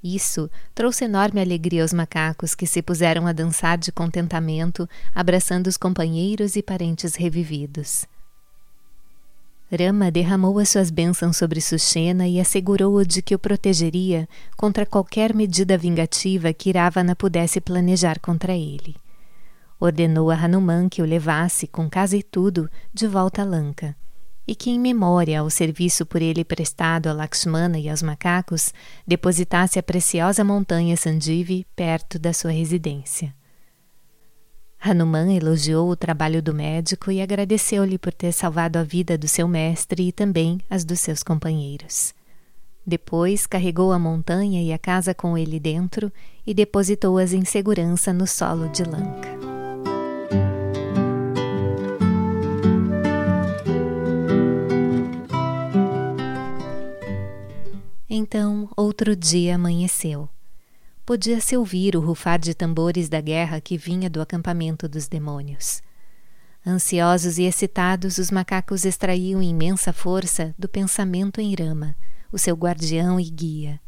[0.03, 5.77] Isso trouxe enorme alegria aos macacos que se puseram a dançar de contentamento, abraçando os
[5.77, 8.07] companheiros e parentes revividos.
[9.71, 15.35] Rama derramou as suas bênçãos sobre Sushena e assegurou-o de que o protegeria contra qualquer
[15.35, 18.97] medida vingativa que Iravana pudesse planejar contra ele.
[19.79, 23.95] Ordenou a Hanuman que o levasse, com casa e tudo, de volta a Lanka
[24.51, 28.75] e que, em memória ao serviço por ele prestado a Lakshmana e aos macacos,
[29.07, 33.33] depositasse a preciosa montanha Sandivi perto da sua residência.
[34.81, 39.47] Hanuman elogiou o trabalho do médico e agradeceu-lhe por ter salvado a vida do seu
[39.47, 42.13] mestre e também as dos seus companheiros.
[42.85, 46.13] Depois carregou a montanha e a casa com ele dentro
[46.45, 49.50] e depositou-as em segurança no solo de Lanka.
[58.13, 60.29] Então, outro dia amanheceu.
[61.07, 65.81] Podia-se ouvir o rufar de tambores da guerra que vinha do acampamento dos demônios.
[66.67, 71.95] Ansiosos e excitados, os macacos extraíam imensa força do pensamento em Rama,
[72.33, 73.81] o seu guardião e guia.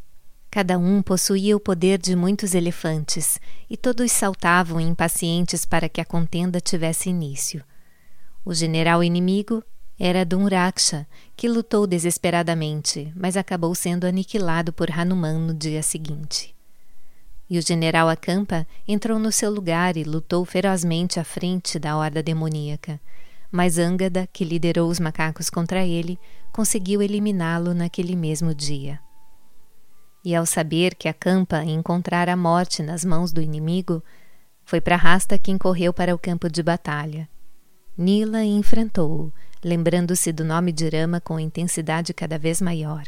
[0.49, 6.05] Cada um possuía o poder de muitos elefantes, e todos saltavam impacientes para que a
[6.05, 7.65] contenda tivesse início.
[8.45, 9.65] O general inimigo
[10.05, 16.53] era Dunraksha, que lutou desesperadamente, mas acabou sendo aniquilado por Hanuman no dia seguinte.
[17.49, 22.21] E o general Akampa entrou no seu lugar e lutou ferozmente à frente da horda
[22.21, 23.01] demoníaca,
[23.49, 26.19] mas Angada, que liderou os macacos contra ele,
[26.51, 28.99] conseguiu eliminá-lo naquele mesmo dia.
[30.25, 34.03] E ao saber que a campa encontrara a morte nas mãos do inimigo,
[34.65, 37.29] foi para Rasta quem correu para o campo de batalha.
[37.97, 39.33] Nila enfrentou-o,
[39.65, 43.05] lembrando-se do nome de Rama com intensidade cada vez maior.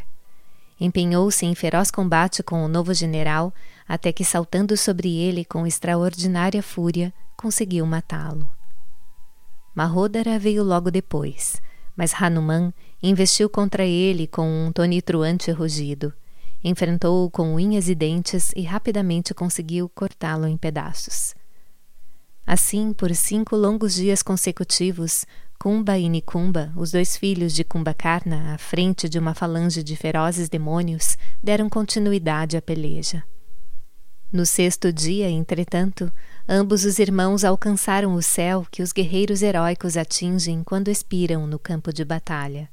[0.80, 3.52] Empenhou-se em feroz combate com o novo general,
[3.86, 8.50] até que, saltando sobre ele com extraordinária fúria, conseguiu matá-lo.
[9.74, 11.60] Mahodara veio logo depois,
[11.96, 16.12] mas Hanuman investiu contra ele com um tonitruante rugido
[16.64, 21.34] Enfrentou-o com unhas e dentes e rapidamente conseguiu cortá-lo em pedaços.
[22.46, 25.26] Assim, por cinco longos dias consecutivos,
[25.58, 30.48] Kumba e Nikumba, os dois filhos de Kumbakarna, à frente de uma falange de ferozes
[30.48, 33.24] demônios, deram continuidade à peleja.
[34.30, 36.12] No sexto dia, entretanto,
[36.48, 41.92] ambos os irmãos alcançaram o céu que os guerreiros heróicos atingem quando expiram no campo
[41.92, 42.68] de batalha.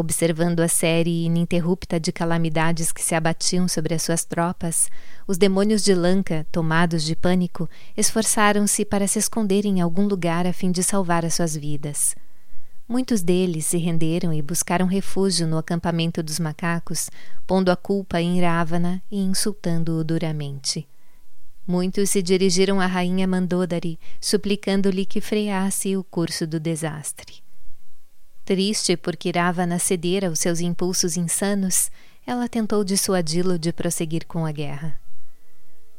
[0.00, 4.88] Observando a série ininterrupta de calamidades que se abatiam sobre as suas tropas,
[5.26, 10.52] os demônios de Lanka, tomados de pânico, esforçaram-se para se esconder em algum lugar a
[10.52, 12.14] fim de salvar as suas vidas.
[12.86, 17.10] Muitos deles se renderam e buscaram refúgio no acampamento dos macacos,
[17.44, 20.86] pondo a culpa em Ravana e insultando-o duramente.
[21.66, 27.47] Muitos se dirigiram à rainha Mandodari, suplicando-lhe que freasse o curso do desastre.
[28.48, 31.90] Triste porque Ravana cedera aos seus impulsos insanos,
[32.26, 34.98] ela tentou dissuadi-lo de prosseguir com a guerra.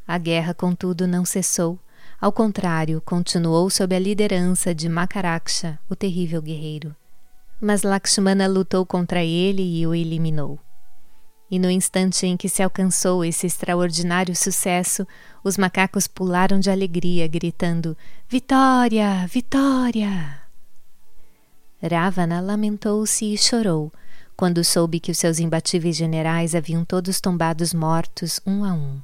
[0.07, 1.77] A guerra, contudo, não cessou.
[2.19, 6.95] Ao contrário, continuou sob a liderança de Makaraksha, o terrível guerreiro.
[7.61, 10.57] Mas Lakshmana lutou contra ele e o eliminou.
[11.51, 15.07] E no instante em que se alcançou esse extraordinário sucesso,
[15.43, 17.95] os macacos pularam de alegria, gritando:
[18.27, 19.27] Vitória!
[19.27, 20.48] Vitória!
[21.81, 23.91] Ravana lamentou-se e chorou
[24.35, 29.01] quando soube que os seus imbatíveis generais haviam todos tombados mortos um a um.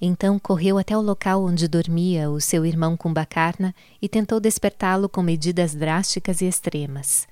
[0.00, 5.22] Então correu até o local onde dormia o seu irmão Kumbakarna e tentou despertá-lo com
[5.22, 7.26] medidas drásticas e extremas.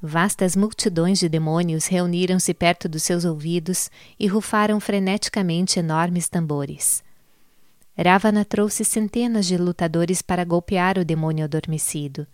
[0.00, 7.02] Vastas multidões de demônios reuniram-se perto dos seus ouvidos e rufaram freneticamente enormes tambores.
[7.98, 12.26] Ravana trouxe centenas de lutadores para golpear o demônio adormecido.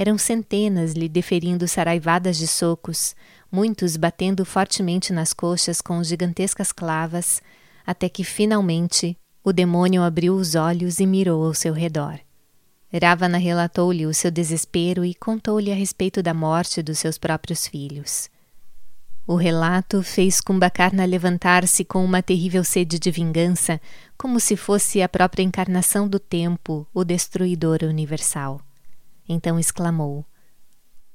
[0.00, 3.14] Eram centenas lhe deferindo saraivadas de socos,
[3.52, 7.42] muitos batendo fortemente nas coxas com gigantescas clavas,
[7.86, 12.18] até que finalmente o demônio abriu os olhos e mirou ao seu redor.
[12.90, 18.30] Ravana relatou-lhe o seu desespero e contou-lhe a respeito da morte dos seus próprios filhos.
[19.26, 23.78] O relato fez Kumbhakarna levantar-se com uma terrível sede de vingança,
[24.16, 28.62] como se fosse a própria encarnação do tempo, o destruidor universal.
[29.32, 30.26] Então exclamou: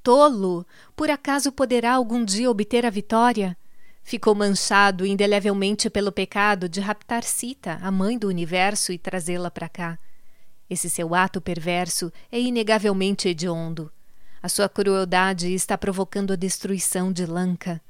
[0.01, 0.65] Tolo!
[0.95, 3.57] Por acaso poderá algum dia obter a vitória?
[4.01, 9.67] Ficou manchado indelevelmente pelo pecado de raptar Sita, a mãe do universo, e trazê-la para
[9.67, 9.99] cá.
[10.69, 13.91] Esse seu ato perverso é inegavelmente hediondo.
[14.41, 17.81] A sua crueldade está provocando a destruição de Lanka.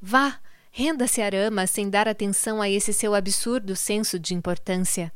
[0.00, 0.38] Vá,
[0.70, 5.12] renda-se a Rama sem dar atenção a esse seu absurdo senso de importância.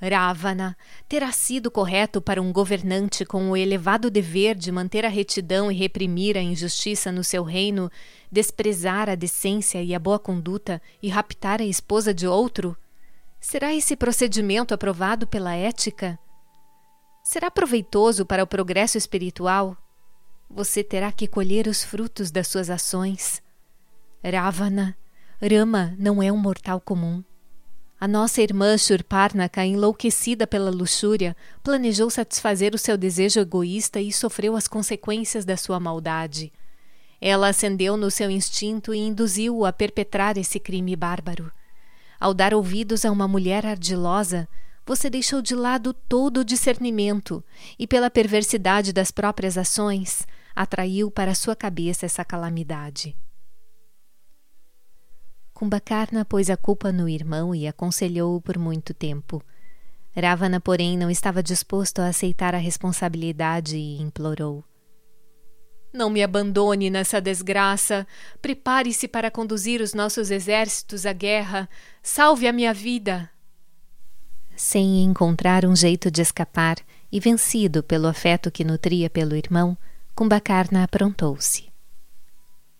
[0.00, 0.76] Ravana
[1.08, 5.74] terá sido correto para um governante com o elevado dever de manter a retidão e
[5.74, 7.90] reprimir a injustiça no seu reino,
[8.30, 12.76] desprezar a decência e a boa conduta e raptar a esposa de outro?
[13.40, 16.18] Será esse procedimento aprovado pela ética?
[17.24, 19.76] Será proveitoso para o progresso espiritual?
[20.48, 23.42] Você terá que colher os frutos das suas ações.
[24.24, 24.96] Ravana,
[25.42, 27.22] Rama não é um mortal comum.
[28.00, 34.54] A nossa irmã Shurparnaka, enlouquecida pela luxúria, planejou satisfazer o seu desejo egoísta e sofreu
[34.54, 36.52] as consequências da sua maldade.
[37.20, 41.50] Ela acendeu no seu instinto e induziu-o a perpetrar esse crime bárbaro.
[42.20, 44.48] Ao dar ouvidos a uma mulher ardilosa,
[44.86, 47.42] você deixou de lado todo o discernimento
[47.76, 50.24] e, pela perversidade das próprias ações,
[50.54, 53.16] atraiu para sua cabeça essa calamidade.
[55.58, 59.42] Kumbakarna pôs a culpa no irmão e aconselhou-o por muito tempo.
[60.14, 64.62] Ravana, porém, não estava disposto a aceitar a responsabilidade e implorou:
[65.92, 68.06] Não me abandone nessa desgraça.
[68.40, 71.68] Prepare-se para conduzir os nossos exércitos à guerra.
[72.04, 73.28] Salve a minha vida.
[74.54, 76.76] Sem encontrar um jeito de escapar
[77.10, 79.76] e vencido pelo afeto que nutria pelo irmão,
[80.14, 81.67] Kumbakarna aprontou-se.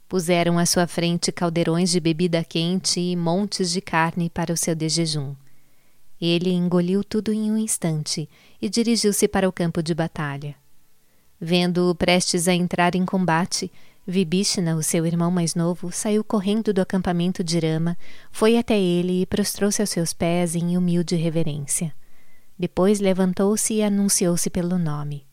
[0.09, 4.75] Puseram à sua frente caldeirões de bebida quente e montes de carne para o seu
[4.75, 5.35] dejejum.
[6.21, 8.29] Ele engoliu tudo em um instante
[8.61, 10.57] e dirigiu-se para o campo de batalha.
[11.39, 13.71] Vendo-o prestes a entrar em combate,
[14.11, 17.95] Vibhishna, o seu irmão mais novo, saiu correndo do acampamento de Rama,
[18.33, 21.95] foi até ele e prostrou-se aos seus pés em humilde reverência.
[22.59, 25.28] Depois levantou-se e anunciou-se pelo nome.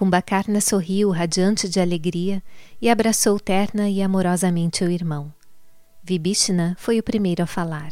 [0.00, 2.42] Kumbakarna sorriu, radiante de alegria,
[2.80, 5.30] e abraçou terna e amorosamente o irmão.
[6.02, 7.90] Vibhishna foi o primeiro a falar.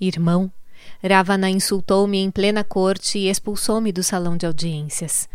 [0.00, 0.50] Irmão,
[1.04, 5.28] Ravana insultou-me em plena corte e expulsou-me do salão de audiências.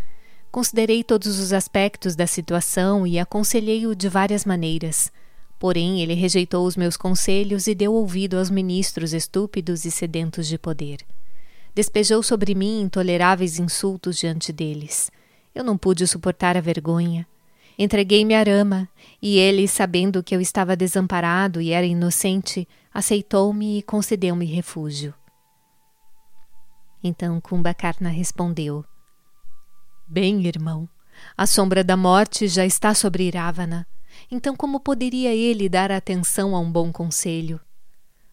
[0.50, 5.12] Considerei todos os aspectos da situação e aconselhei-o de várias maneiras.
[5.60, 10.58] Porém, ele rejeitou os meus conselhos e deu ouvido aos ministros estúpidos e sedentos de
[10.58, 11.06] poder.
[11.72, 15.08] Despejou sobre mim intoleráveis insultos diante deles.
[15.56, 17.26] Eu não pude suportar a vergonha.
[17.78, 18.86] Entreguei-me a Rama,
[19.22, 25.14] e ele, sabendo que eu estava desamparado e era inocente, aceitou-me e concedeu-me refúgio.
[27.02, 28.84] Então Kumbakarna respondeu:
[30.06, 30.86] Bem, irmão,
[31.34, 33.86] a sombra da morte já está sobre Iravana.
[34.30, 37.58] Então, como poderia ele dar atenção a um bom conselho?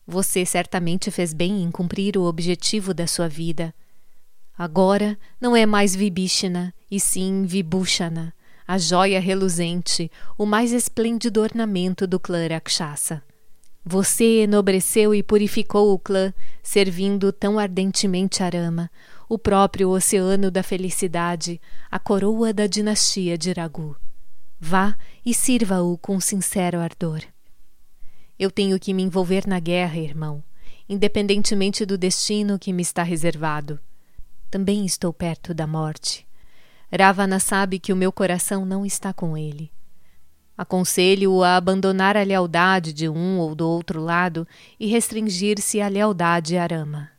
[0.05, 3.73] Você certamente fez bem em cumprir o objetivo da sua vida.
[4.57, 8.33] Agora não é mais Vibhishana, e sim Vibhushana,
[8.67, 13.23] a joia reluzente, o mais esplêndido ornamento do clã Rakshasa.
[13.85, 18.89] Você enobreceu e purificou o clã, servindo tão ardentemente Arama,
[19.27, 23.97] o próprio oceano da felicidade, a coroa da dinastia de Ragu.
[24.59, 24.95] Vá
[25.25, 27.21] e sirva-o com sincero ardor.
[28.39, 30.43] Eu tenho que me envolver na guerra, irmão,
[30.87, 33.79] independentemente do destino que me está reservado.
[34.53, 36.27] Também estou perto da morte.
[36.95, 39.71] Ravana sabe que o meu coração não está com ele.
[40.55, 44.47] Aconselho-o a abandonar a lealdade de um ou do outro lado
[44.79, 47.09] e restringir-se à lealdade a Rama.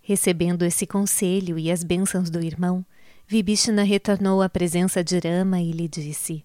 [0.00, 2.82] Recebendo esse conselho e as bênçãos do irmão,
[3.26, 6.42] Vibhishna retornou à presença de Rama e lhe disse: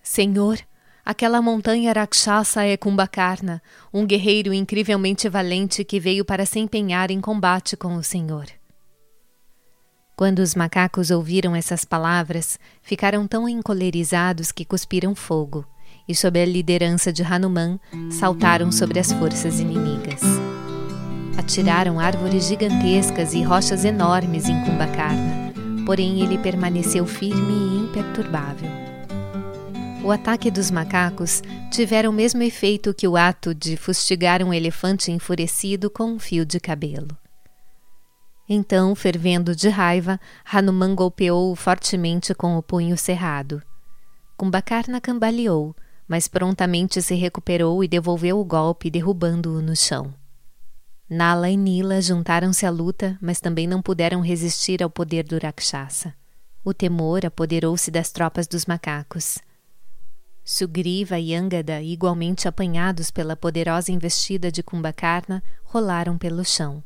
[0.00, 0.60] Senhor,
[1.04, 3.60] aquela montanha Rakshasa é Kumbhakarna,
[3.92, 8.46] um guerreiro incrivelmente valente que veio para se empenhar em combate com o Senhor.
[10.16, 15.66] Quando os macacos ouviram essas palavras, ficaram tão encolerizados que cuspiram fogo,
[16.06, 17.80] e sob a liderança de Hanuman,
[18.10, 20.22] saltaram sobre as forças inimigas.
[21.36, 25.52] Atiraram árvores gigantescas e rochas enormes em Kumbhakarna,
[25.84, 28.83] porém ele permaneceu firme e imperturbável.
[30.04, 31.42] O ataque dos macacos
[31.72, 36.44] tivera o mesmo efeito que o ato de fustigar um elefante enfurecido com um fio
[36.44, 37.16] de cabelo.
[38.46, 43.62] Então, fervendo de raiva, Hanuman golpeou-o fortemente com o punho cerrado.
[44.36, 45.74] Kumbhakarna cambaleou,
[46.06, 50.12] mas prontamente se recuperou e devolveu o golpe, derrubando-o no chão.
[51.08, 56.12] Nala e Nila juntaram-se à luta, mas também não puderam resistir ao poder do Rakshasa.
[56.62, 59.38] O temor apoderou-se das tropas dos macacos.
[60.44, 66.84] Sugriva e Angada, igualmente apanhados pela poderosa investida de Kumbhakarna, rolaram pelo chão.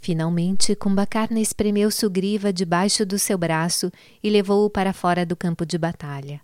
[0.00, 5.76] Finalmente, Kumbhakarna espremeu Sugriva debaixo do seu braço e levou-o para fora do campo de
[5.76, 6.40] batalha.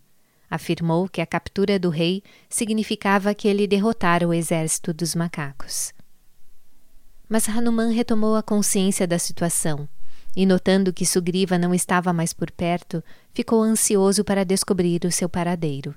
[0.51, 5.95] Afirmou que a captura do rei significava que ele derrotara o exército dos macacos.
[7.27, 9.89] Mas Hanuman retomou a consciência da situação
[10.37, 15.31] e, notando que Sugriva não estava mais por perto, ficou ansioso para descobrir o seu
[15.31, 15.95] paradeiro.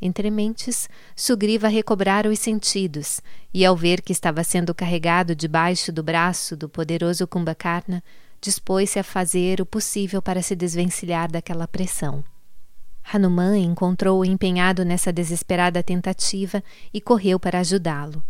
[0.00, 3.22] Entre mentes, Sugriva recobrara os sentidos
[3.54, 8.02] e, ao ver que estava sendo carregado debaixo do braço do poderoso Kumbhakarna,
[8.40, 12.22] dispôs-se a fazer o possível para se desvencilhar daquela pressão.
[13.04, 16.62] Hanuman encontrou-o empenhado nessa desesperada tentativa
[16.92, 18.22] e correu para ajudá-lo.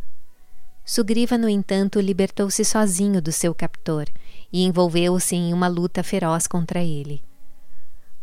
[0.84, 4.06] Sugriva, no entanto, libertou-se sozinho do seu captor
[4.52, 7.22] e envolveu-se em uma luta feroz contra ele.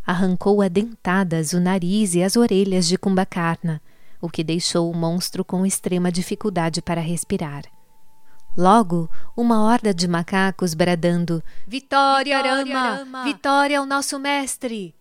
[0.06, 3.82] Arrancou a dentadas o nariz e as orelhas de Kumbhakarna,
[4.22, 7.64] o que deixou o monstro com extrema dificuldade para respirar.
[8.58, 13.24] Logo, uma horda de macacos bradando Vitória, Rama!
[13.24, 14.94] Vitória ao nosso mestre!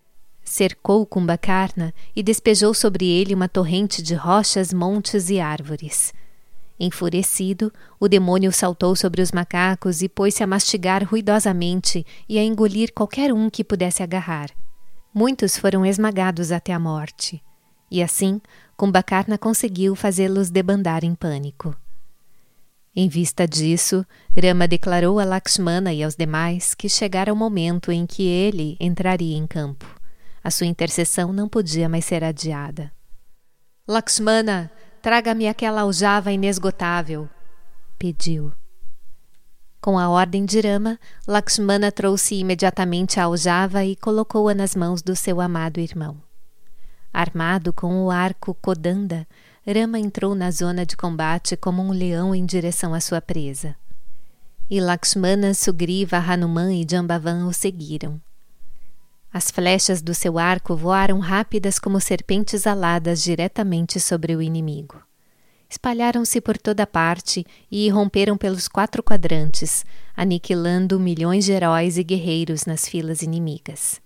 [0.44, 6.12] Cercou Kumbhakarna e despejou sobre ele uma torrente de rochas, montes e árvores.
[6.80, 12.92] Enfurecido, o demônio saltou sobre os macacos e pôs-se a mastigar ruidosamente e a engolir
[12.94, 14.50] qualquer um que pudesse agarrar.
[15.12, 17.42] Muitos foram esmagados até a morte.
[17.90, 18.40] E assim,
[18.76, 21.74] Kumbhakarna conseguiu fazê-los debandar em pânico.
[22.94, 24.04] Em vista disso,
[24.36, 29.36] Rama declarou a Lakshmana e aos demais que chegara o momento em que ele entraria
[29.36, 29.86] em campo.
[30.42, 32.92] A sua intercessão não podia mais ser adiada.
[33.86, 34.70] Lakshmana,
[35.08, 37.30] traga-me aquela aljava inesgotável,
[37.98, 38.52] pediu.
[39.80, 45.16] Com a ordem de Rama, Lakshmana trouxe imediatamente a aljava e colocou-a nas mãos do
[45.16, 46.20] seu amado irmão.
[47.10, 49.26] Armado com o arco Kodanda,
[49.66, 53.74] Rama entrou na zona de combate como um leão em direção à sua presa.
[54.68, 58.20] E Lakshmana, Sugriva, Hanuman e Jambavan o seguiram.
[59.32, 65.02] As flechas do seu arco voaram rápidas como serpentes aladas diretamente sobre o inimigo.
[65.68, 69.84] Espalharam-se por toda parte e irromperam pelos quatro quadrantes,
[70.16, 74.00] aniquilando milhões de heróis e guerreiros nas filas inimigas.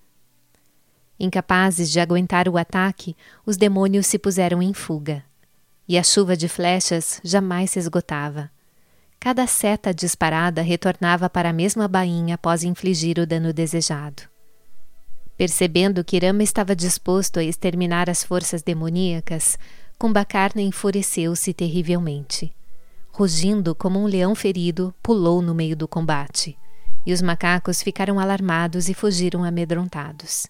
[1.20, 3.16] Incapazes de aguentar o ataque,
[3.46, 5.22] os demônios se puseram em fuga.
[5.86, 8.50] E a chuva de flechas jamais se esgotava.
[9.20, 14.31] Cada seta disparada retornava para a mesma bainha após infligir o dano desejado.
[15.42, 19.58] Percebendo que Rama estava disposto a exterminar as forças demoníacas,
[19.98, 22.54] Kumbhakarna enfureceu-se terrivelmente.
[23.10, 26.56] Rugindo como um leão ferido, pulou no meio do combate,
[27.04, 30.46] e os macacos ficaram alarmados e fugiram amedrontados.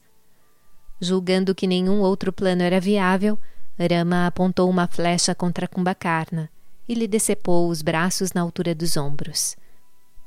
[1.01, 3.39] Julgando que nenhum outro plano era viável,
[3.79, 6.51] Rama apontou uma flecha contra Kumbhakarna
[6.87, 9.57] e lhe decepou os braços na altura dos ombros.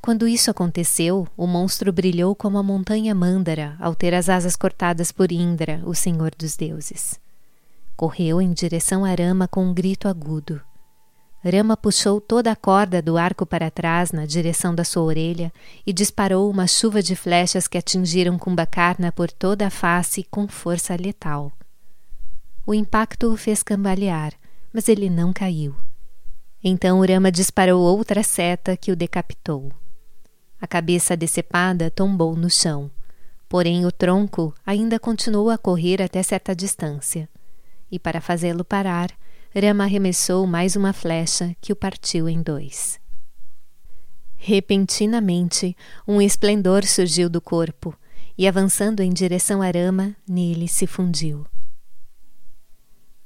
[0.06, 5.12] Quando isso aconteceu, o monstro brilhou como a montanha Mandara ao ter as asas cortadas
[5.12, 7.20] por Indra, o senhor dos deuses.
[7.96, 10.62] Correu em direção a Rama com um grito agudo.
[11.44, 15.52] Rama puxou toda a corda do arco para trás na direção da sua orelha
[15.88, 20.96] e disparou uma chuva de flechas que atingiram Kumbhakarna por toda a face com força
[20.96, 21.52] letal.
[22.64, 24.34] O impacto o fez cambalear,
[24.72, 25.76] mas ele não caiu.
[26.64, 29.74] Então Rama disparou outra seta que o decapitou.
[30.66, 32.90] A cabeça decepada tombou no chão,
[33.48, 37.30] porém o tronco ainda continuou a correr até certa distância.
[37.92, 39.12] E para fazê-lo parar,
[39.56, 43.00] Rama arremessou mais uma flecha que o partiu em dois.
[44.38, 47.96] Repentinamente, um esplendor surgiu do corpo
[48.36, 51.46] e, avançando em direção a Rama, nele se fundiu.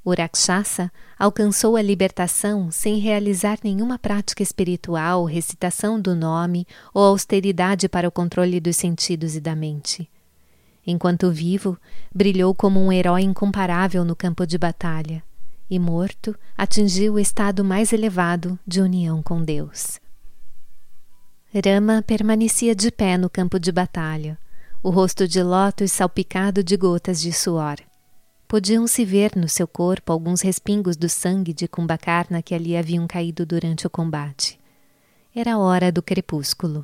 [0.04, 7.90] O Rakshasa alcançou a libertação sem realizar nenhuma prática espiritual, recitação do nome ou austeridade
[7.90, 10.10] para o controle dos sentidos e da mente.
[10.88, 11.78] Enquanto vivo,
[12.14, 15.22] brilhou como um herói incomparável no campo de batalha
[15.70, 20.00] e morto, atingiu o estado mais elevado de união com Deus.
[21.54, 24.38] Rama permanecia de pé no campo de batalha,
[24.82, 27.78] o rosto de lótus salpicado de gotas de suor.
[28.50, 33.46] Podiam-se ver no seu corpo alguns respingos do sangue de Kumbhakarna que ali haviam caído
[33.46, 34.60] durante o combate.
[35.36, 36.84] Era a hora do crepúsculo.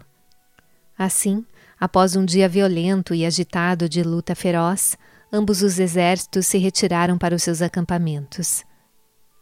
[0.96, 1.44] Assim,
[1.80, 4.96] após um dia violento e agitado de luta feroz,
[5.34, 8.64] ambos os exércitos se retiraram para os seus acampamentos.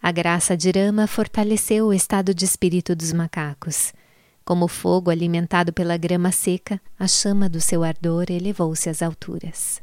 [0.01, 3.91] A graça de Rama fortaleceu o estado de espírito dos macacos.
[4.45, 9.83] Como fogo alimentado pela grama seca, a chama do seu ardor elevou-se às alturas.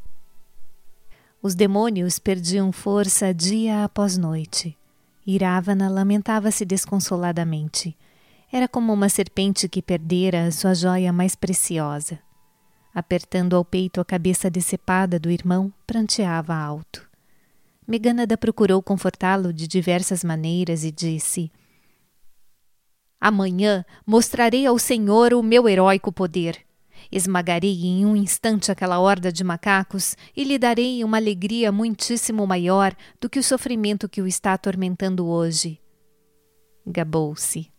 [1.43, 4.77] Os demônios perdiam força dia após noite.
[5.27, 7.97] Iravana lamentava-se desconsoladamente.
[8.53, 12.19] Era como uma serpente que perdera sua joia mais preciosa.
[12.95, 17.09] Apertando ao peito a cabeça decepada do irmão, pranteava alto.
[17.89, 21.51] Meganada procurou confortá-lo de diversas maneiras e disse:
[23.19, 26.70] Amanhã mostrarei ao Senhor o meu heróico poder.
[27.11, 32.95] Esmagarei em um instante aquela horda de macacos e lhe darei uma alegria muitíssimo maior
[33.21, 35.81] do que o sofrimento que o está atormentando hoje.
[36.87, 37.71] Gabou-se.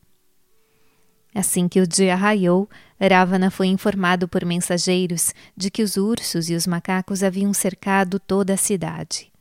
[1.33, 2.69] Assim que o dia raiou,
[2.99, 8.53] Ravana foi informado por mensageiros de que os ursos e os macacos haviam cercado toda
[8.53, 9.31] a cidade.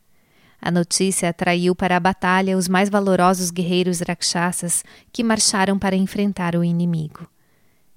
[0.62, 6.55] A notícia atraiu para a batalha os mais valorosos guerreiros rakshasas que marcharam para enfrentar
[6.55, 7.26] o inimigo.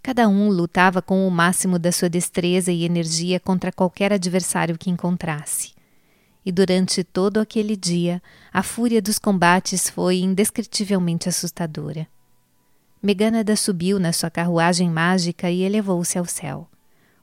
[0.04, 4.90] Cada um lutava com o máximo da sua destreza e energia contra qualquer adversário que
[4.90, 5.72] encontrasse.
[6.46, 12.06] E durante todo aquele dia, a fúria dos combates foi indescritivelmente assustadora.
[13.02, 16.68] Meganada subiu na sua carruagem mágica e elevou-se ao céu.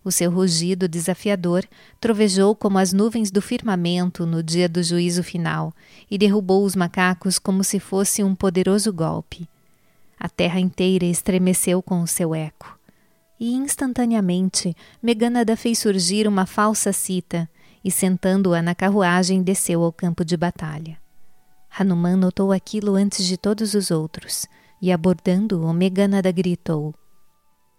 [0.03, 1.67] O seu rugido desafiador
[2.01, 5.75] trovejou como as nuvens do firmamento no dia do juízo final
[6.11, 9.47] e derrubou os macacos como se fosse um poderoso golpe.
[10.21, 12.79] A terra inteira estremeceu com o seu eco.
[13.41, 17.49] E instantaneamente Megânada fez surgir uma falsa cita
[17.83, 20.99] e, sentando-a na carruagem, desceu ao campo de batalha.
[21.71, 24.45] Hanuman notou aquilo antes de todos os outros
[24.83, 26.95] e, abordando-o, Megânada gritou: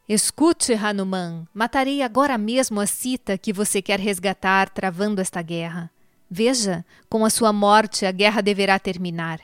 [0.09, 5.91] Escute, Hanuman, matarei agora mesmo a Sita que você quer resgatar travando esta guerra.
[6.27, 9.39] Veja, com a sua morte a guerra deverá terminar.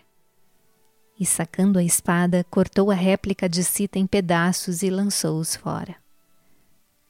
[1.20, 5.96] E sacando a espada, cortou a réplica de Sita em pedaços e lançou-os fora.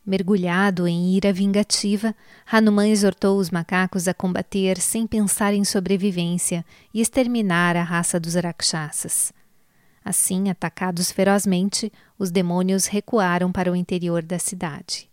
[0.06, 2.16] Mergulhado em ira vingativa,
[2.50, 8.36] Hanuman exortou os macacos a combater sem pensar em sobrevivência e exterminar a raça dos
[8.36, 9.34] Rakshasas.
[10.06, 15.10] Assim, atacados ferozmente, os demônios recuaram para o interior da cidade.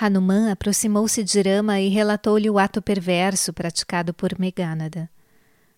[0.00, 5.10] Hanuman aproximou-se de Rama e relatou-lhe o ato perverso praticado por Meghanada.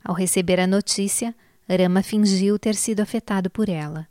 [0.05, 1.35] Ao receber a notícia,
[1.67, 4.07] Rama fingiu ter sido afetado por ela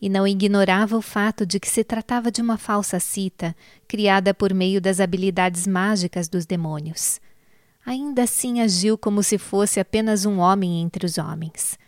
[0.00, 3.56] e não ignorava o fato de que se tratava de uma falsa cita
[3.88, 7.20] criada por meio das habilidades mágicas dos demônios.
[7.84, 11.78] Ainda assim agiu como se fosse apenas um homem entre os homens.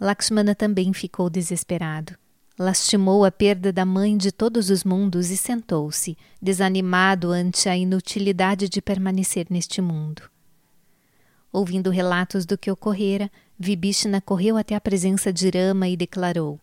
[0.00, 2.14] Lakshmana também ficou desesperado.
[2.58, 8.68] Lastimou a perda da mãe de todos os mundos e sentou-se, desanimado ante a inutilidade
[8.68, 10.22] de permanecer neste mundo.
[11.52, 16.60] Ouvindo relatos do que ocorrera, Vibhishna correu até a presença de Rama e declarou: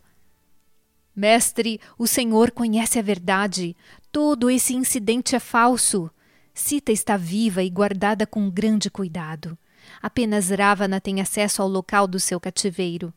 [1.15, 3.75] Mestre, o senhor conhece a verdade.
[4.11, 6.09] Todo esse incidente é falso.
[6.53, 9.57] Sita está viva e guardada com grande cuidado.
[10.01, 13.13] Apenas Ravana tem acesso ao local do seu cativeiro.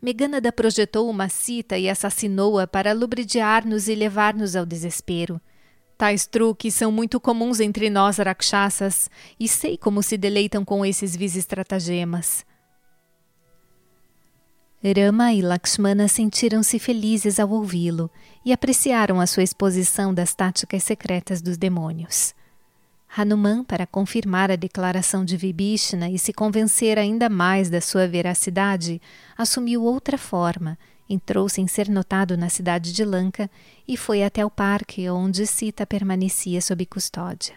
[0.00, 5.40] Meghanada projetou uma cita e assassinou-a para lubridiar-nos e levar-nos ao desespero.
[6.02, 11.14] Tais truques são muito comuns entre nós rakshasas, e sei como se deleitam com esses
[11.14, 12.44] vis estratagemas.
[14.82, 18.10] Rama e Lakshmana sentiram-se felizes ao ouvi-lo
[18.44, 22.34] e apreciaram a sua exposição das táticas secretas dos demônios.
[23.16, 29.00] Hanuman, para confirmar a declaração de Vibhishna e se convencer ainda mais da sua veracidade,
[29.38, 30.76] assumiu outra forma,
[31.12, 33.50] entrou sem ser notado na cidade de Lanka
[33.86, 37.54] e foi até o parque onde Sita permanecia sob custódia.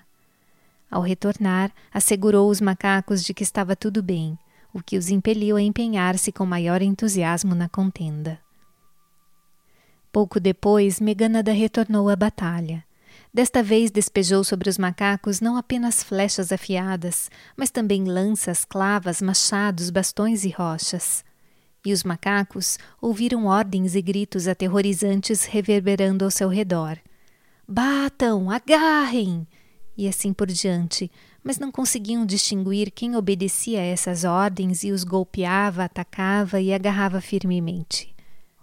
[0.92, 4.38] Ao retornar, assegurou os macacos de que estava tudo bem
[4.74, 8.38] o que os impeliu a empenhar-se com maior entusiasmo na contenda.
[10.12, 12.84] Pouco depois, Meganada retornou à batalha.
[13.34, 19.90] Desta vez despejou sobre os macacos não apenas flechas afiadas, mas também lanças, clavas, machados,
[19.90, 21.24] bastões e rochas.
[21.86, 26.98] E os macacos ouviram ordens e gritos aterrorizantes reverberando ao seu redor.
[27.68, 28.50] Batam!
[28.50, 29.48] Agarrem!
[29.96, 31.10] E assim por diante,
[31.44, 37.22] mas não conseguiam distinguir quem obedecia a essas ordens e os golpeava, atacava e agarrava
[37.22, 38.14] firmemente.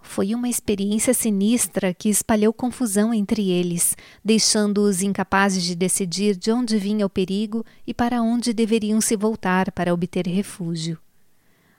[0.03, 6.77] Foi uma experiência sinistra que espalhou confusão entre eles, deixando-os incapazes de decidir de onde
[6.77, 10.99] vinha o perigo e para onde deveriam se voltar para obter refúgio.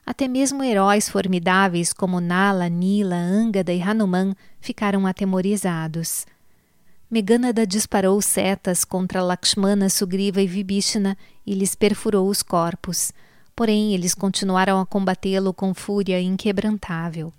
[0.05, 6.25] Até mesmo heróis formidáveis como Nala, Nila, Angada e Hanuman ficaram atemorizados.
[7.09, 13.13] Meghanada disparou setas contra Lakshmana, Sugriva e Vibhishana e lhes perfurou os corpos.
[13.55, 17.31] Porém, eles continuaram a combatê-lo com fúria inquebrantável.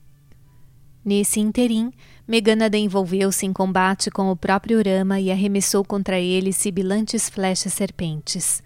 [1.05, 1.93] Nesse interim,
[2.27, 8.62] Meghanada envolveu-se em combate com o próprio Rama e arremessou contra ele sibilantes flechas serpentes.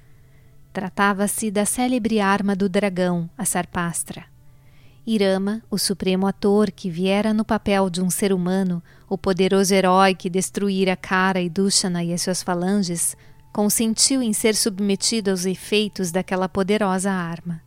[0.72, 4.24] Tratava-se da célebre arma do dragão, a Sarpastra.
[5.06, 10.14] Irama, o supremo ator que viera no papel de um ser humano, o poderoso herói
[10.14, 13.16] que destruíra Kara e Dushana e as suas falanges,
[13.50, 17.62] consentiu em ser submetido aos efeitos daquela poderosa arma.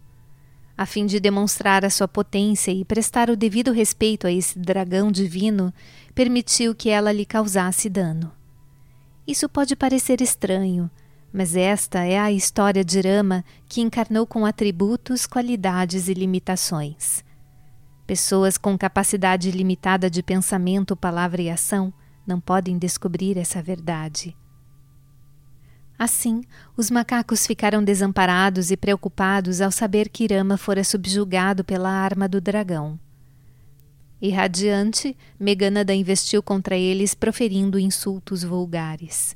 [0.78, 5.12] A fim de demonstrar a sua potência e prestar o devido respeito a esse dragão
[5.12, 5.74] divino,
[6.14, 8.32] permitiu que ela lhe causasse dano.
[9.28, 10.90] Isso pode parecer estranho,
[11.32, 17.24] mas esta é a história de Rama que encarnou com atributos, qualidades e limitações.
[18.06, 21.94] Pessoas com capacidade limitada de pensamento, palavra e ação
[22.28, 24.36] não podem descobrir essa verdade.
[25.98, 26.42] Assim,
[26.76, 32.42] os macacos ficaram desamparados e preocupados ao saber que Rama fora subjugado pela arma do
[32.42, 33.00] dragão.
[34.22, 39.36] Irradiante, Meganada investiu contra eles, proferindo insultos vulgares.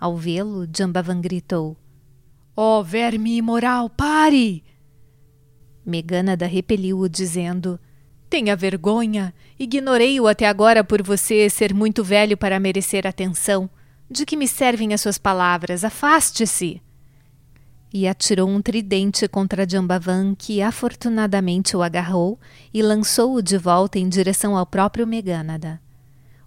[0.00, 1.76] Ao vê-lo, Jambavan gritou:
[2.56, 4.62] Ó oh, verme imoral, pare!
[5.84, 7.80] Meganada repeliu-o, dizendo:
[8.28, 9.34] Tenha vergonha.
[9.58, 13.70] Ignorei-o até agora por você ser muito velho para merecer atenção.
[14.10, 15.84] De que me servem as suas palavras?
[15.84, 16.82] Afaste-se.
[17.92, 22.38] e atirou um tridente contra Jambavan, que afortunadamente o agarrou
[22.72, 25.80] e lançou-o de volta em direção ao próprio Megânada.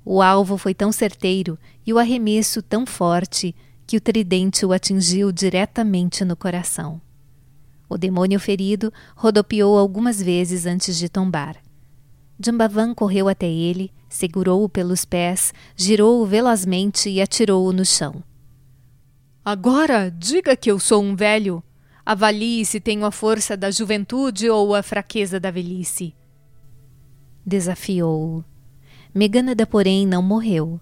[0.03, 5.31] O alvo foi tão certeiro e o arremesso tão forte que o tridente o atingiu
[5.31, 6.99] diretamente no coração.
[7.89, 11.57] O demônio ferido rodopiou algumas vezes antes de tombar.
[12.43, 18.23] Jambavan correu até ele, segurou-o pelos pés, girou-o velozmente e atirou-o no chão.
[19.43, 21.63] Agora diga que eu sou um velho.
[22.05, 26.15] Avalie se tenho a força da juventude ou a fraqueza da velhice.
[27.45, 28.43] Desafiou-o.
[29.13, 30.79] Megânada, porém, não morreu.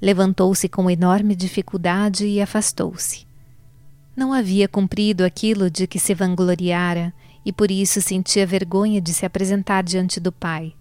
[0.00, 3.26] Levantou-se com enorme dificuldade e afastou-se.
[4.16, 7.12] Não havia cumprido aquilo de que se vangloriara
[7.44, 10.74] e por isso sentia vergonha de se apresentar diante do pai.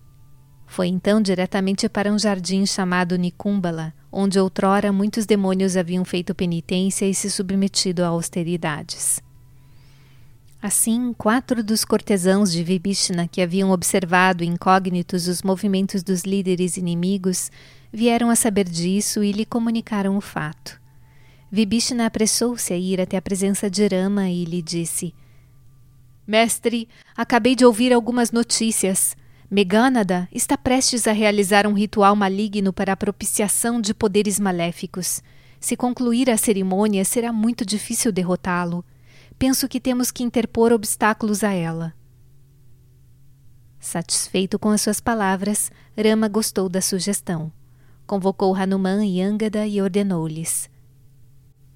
[0.68, 7.06] Foi então diretamente para um jardim chamado Nicumbala, onde outrora muitos demônios haviam feito penitência
[7.06, 9.22] e se submetido a austeridades.
[10.62, 17.50] Assim, quatro dos cortesãos de Vibhishna que haviam observado incógnitos os movimentos dos líderes inimigos
[17.92, 20.80] vieram a saber disso e lhe comunicaram o fato.
[21.52, 25.16] Vibhishna apressou-se a ir até a presença de Rama e lhe disse:
[26.28, 26.88] Mestre,
[27.18, 29.18] acabei de ouvir algumas notícias.
[29.50, 35.24] Megânada está prestes a realizar um ritual maligno para a propiciação de poderes maléficos.
[35.60, 38.86] Se concluir a cerimônia, será muito difícil derrotá-lo.
[39.42, 41.96] Penso que temos que interpor obstáculos a ela.
[43.80, 47.52] Satisfeito com as suas palavras, Rama gostou da sugestão.
[48.06, 50.70] Convocou Hanuman e Angada e ordenou-lhes: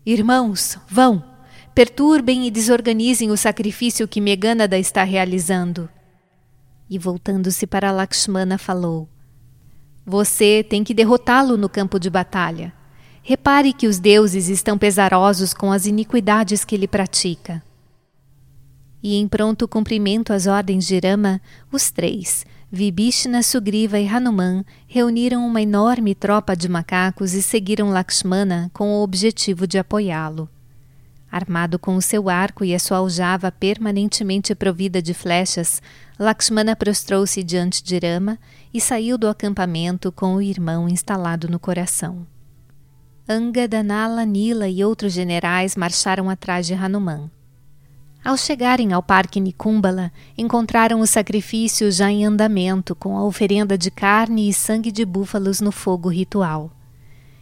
[0.06, 1.24] Irmãos, vão!
[1.74, 5.90] Perturbem e desorganizem o sacrifício que Megânada está realizando
[6.88, 9.10] e voltando-se para Lakshmana falou:
[10.06, 12.75] Você tem que derrotá-lo no campo de batalha.
[13.28, 17.60] Repare que os deuses estão pesarosos com as iniquidades que ele pratica.
[19.02, 25.44] E em pronto cumprimento às ordens de Rama, os três, Vibhishna, Sugriva e Hanuman, reuniram
[25.44, 30.48] uma enorme tropa de macacos e seguiram Lakshmana com o objetivo de apoiá-lo.
[31.32, 35.82] Armado com o seu arco e a sua aljava permanentemente provida de flechas,
[36.20, 38.38] Lakshmana prostrou-se diante de Rama
[38.72, 42.28] e saiu do acampamento com o irmão instalado no coração.
[43.28, 47.30] Angada, Nala, Nila e outros generais marcharam atrás de Hanuman.
[48.24, 53.92] Ao chegarem ao parque Nikumbala, encontraram o sacrifício já em andamento, com a oferenda de
[53.92, 56.72] carne e sangue de búfalos no fogo ritual.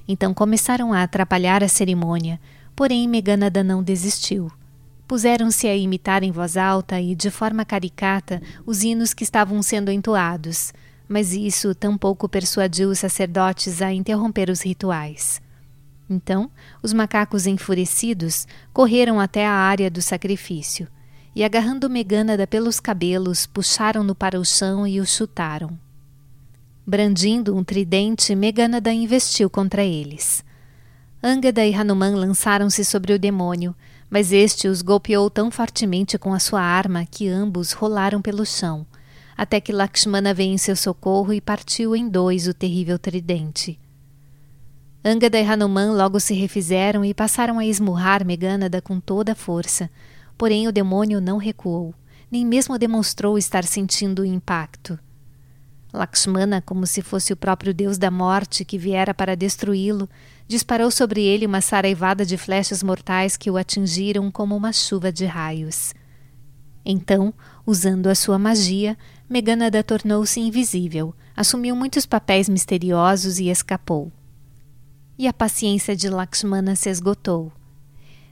[0.07, 2.39] Então começaram a atrapalhar a cerimônia,
[2.75, 4.51] Porém, Meganada não desistiu.
[5.07, 9.91] Puseram-se a imitar em voz alta e de forma caricata os hinos que estavam sendo
[9.91, 10.73] entoados,
[11.07, 15.42] mas isso tampouco persuadiu os sacerdotes a interromper os rituais.
[16.13, 16.51] Então,
[16.83, 20.87] os macacos enfurecidos correram até a área do sacrifício
[21.35, 25.77] e, agarrando Megânada pelos cabelos, puxaram-no para o chão e o chutaram.
[26.85, 30.45] Brandindo um tridente, Megânada investiu contra eles.
[31.23, 33.75] Angada e Hanuman lançaram-se sobre o demônio,
[34.07, 38.85] mas este os golpeou tão fortemente com a sua arma que ambos rolaram pelo chão,
[39.35, 43.79] até que Lakshmana veio em seu socorro e partiu em dois o terrível tridente.
[45.05, 49.89] Angada e Hanuman logo se refizeram e passaram a esmurrar Megânada com toda a força,
[50.37, 51.93] porém o demônio não recuou,
[52.31, 54.97] nem mesmo demonstrou estar sentindo o impacto.
[55.91, 60.09] Lakshmana, como se fosse o próprio deus da morte que viera para destruí-lo,
[60.47, 65.25] disparou sobre ele uma saraivada de flechas mortais que o atingiram como uma chuva de
[65.25, 65.93] raios.
[66.85, 67.33] Então,
[67.65, 68.97] usando a sua magia,
[69.29, 74.09] Meghanada tornou-se invisível, assumiu muitos papéis misteriosos e escapou.
[75.17, 77.51] E a paciência de Lakshmana se esgotou.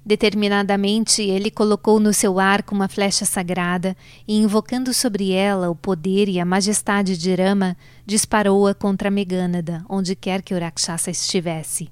[0.04, 3.96] Determinadamente, ele colocou no seu arco uma flecha sagrada
[4.28, 10.16] e, invocando sobre ela o poder e a majestade de Rama, disparou-a contra Megânada, onde
[10.16, 11.88] quer que o Rakshasa estivesse.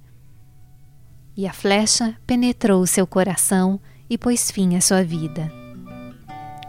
[1.37, 3.79] E a flecha penetrou seu coração
[4.09, 5.51] e pôs fim à sua vida.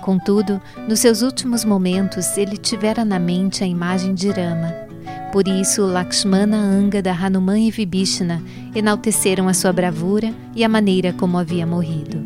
[0.03, 4.89] Contudo, nos seus últimos momentos, ele tivera na mente a imagem de Rama
[5.32, 8.42] por isso, Lakshmana, Angada, Hanuman e Vibhishana
[8.74, 12.22] enalteceram a sua bravura e a maneira como havia morrido.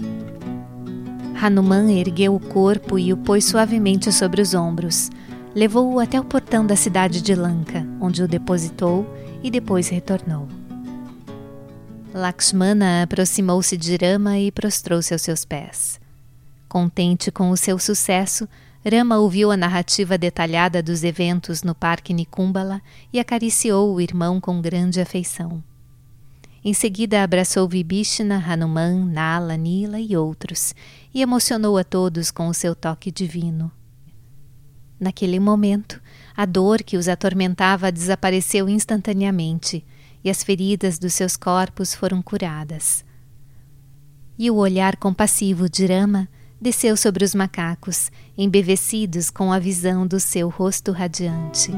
[1.41, 5.11] Hanuman ergueu o corpo e o pôs suavemente sobre os ombros.
[5.55, 9.07] Levou-o até o portão da cidade de Lanka, onde o depositou
[9.43, 10.49] e depois retornou.
[12.15, 16.01] Lakshmana aproximou-se de Rama e prostrou-se aos seus pés.
[16.69, 18.49] Contente com o seu sucesso,
[18.87, 24.61] Rama ouviu a narrativa detalhada dos eventos no Parque Nikumbala e acariciou o irmão com
[24.61, 25.65] grande afeição.
[26.63, 30.75] Em seguida abraçou Vibhishana, Hanuman, Nala, Nila e outros,
[31.15, 33.73] e emocionou a todos com o seu toque divino.
[35.01, 36.01] Naquele momento,
[36.37, 39.85] a dor que os atormentava desapareceu instantaneamente
[40.23, 43.05] e as feridas dos seus corpos foram curadas.
[44.39, 46.29] E o olhar compassivo de Rama
[46.65, 51.71] desceu sobre os macacos, embevecidos com a visão do seu rosto radiante.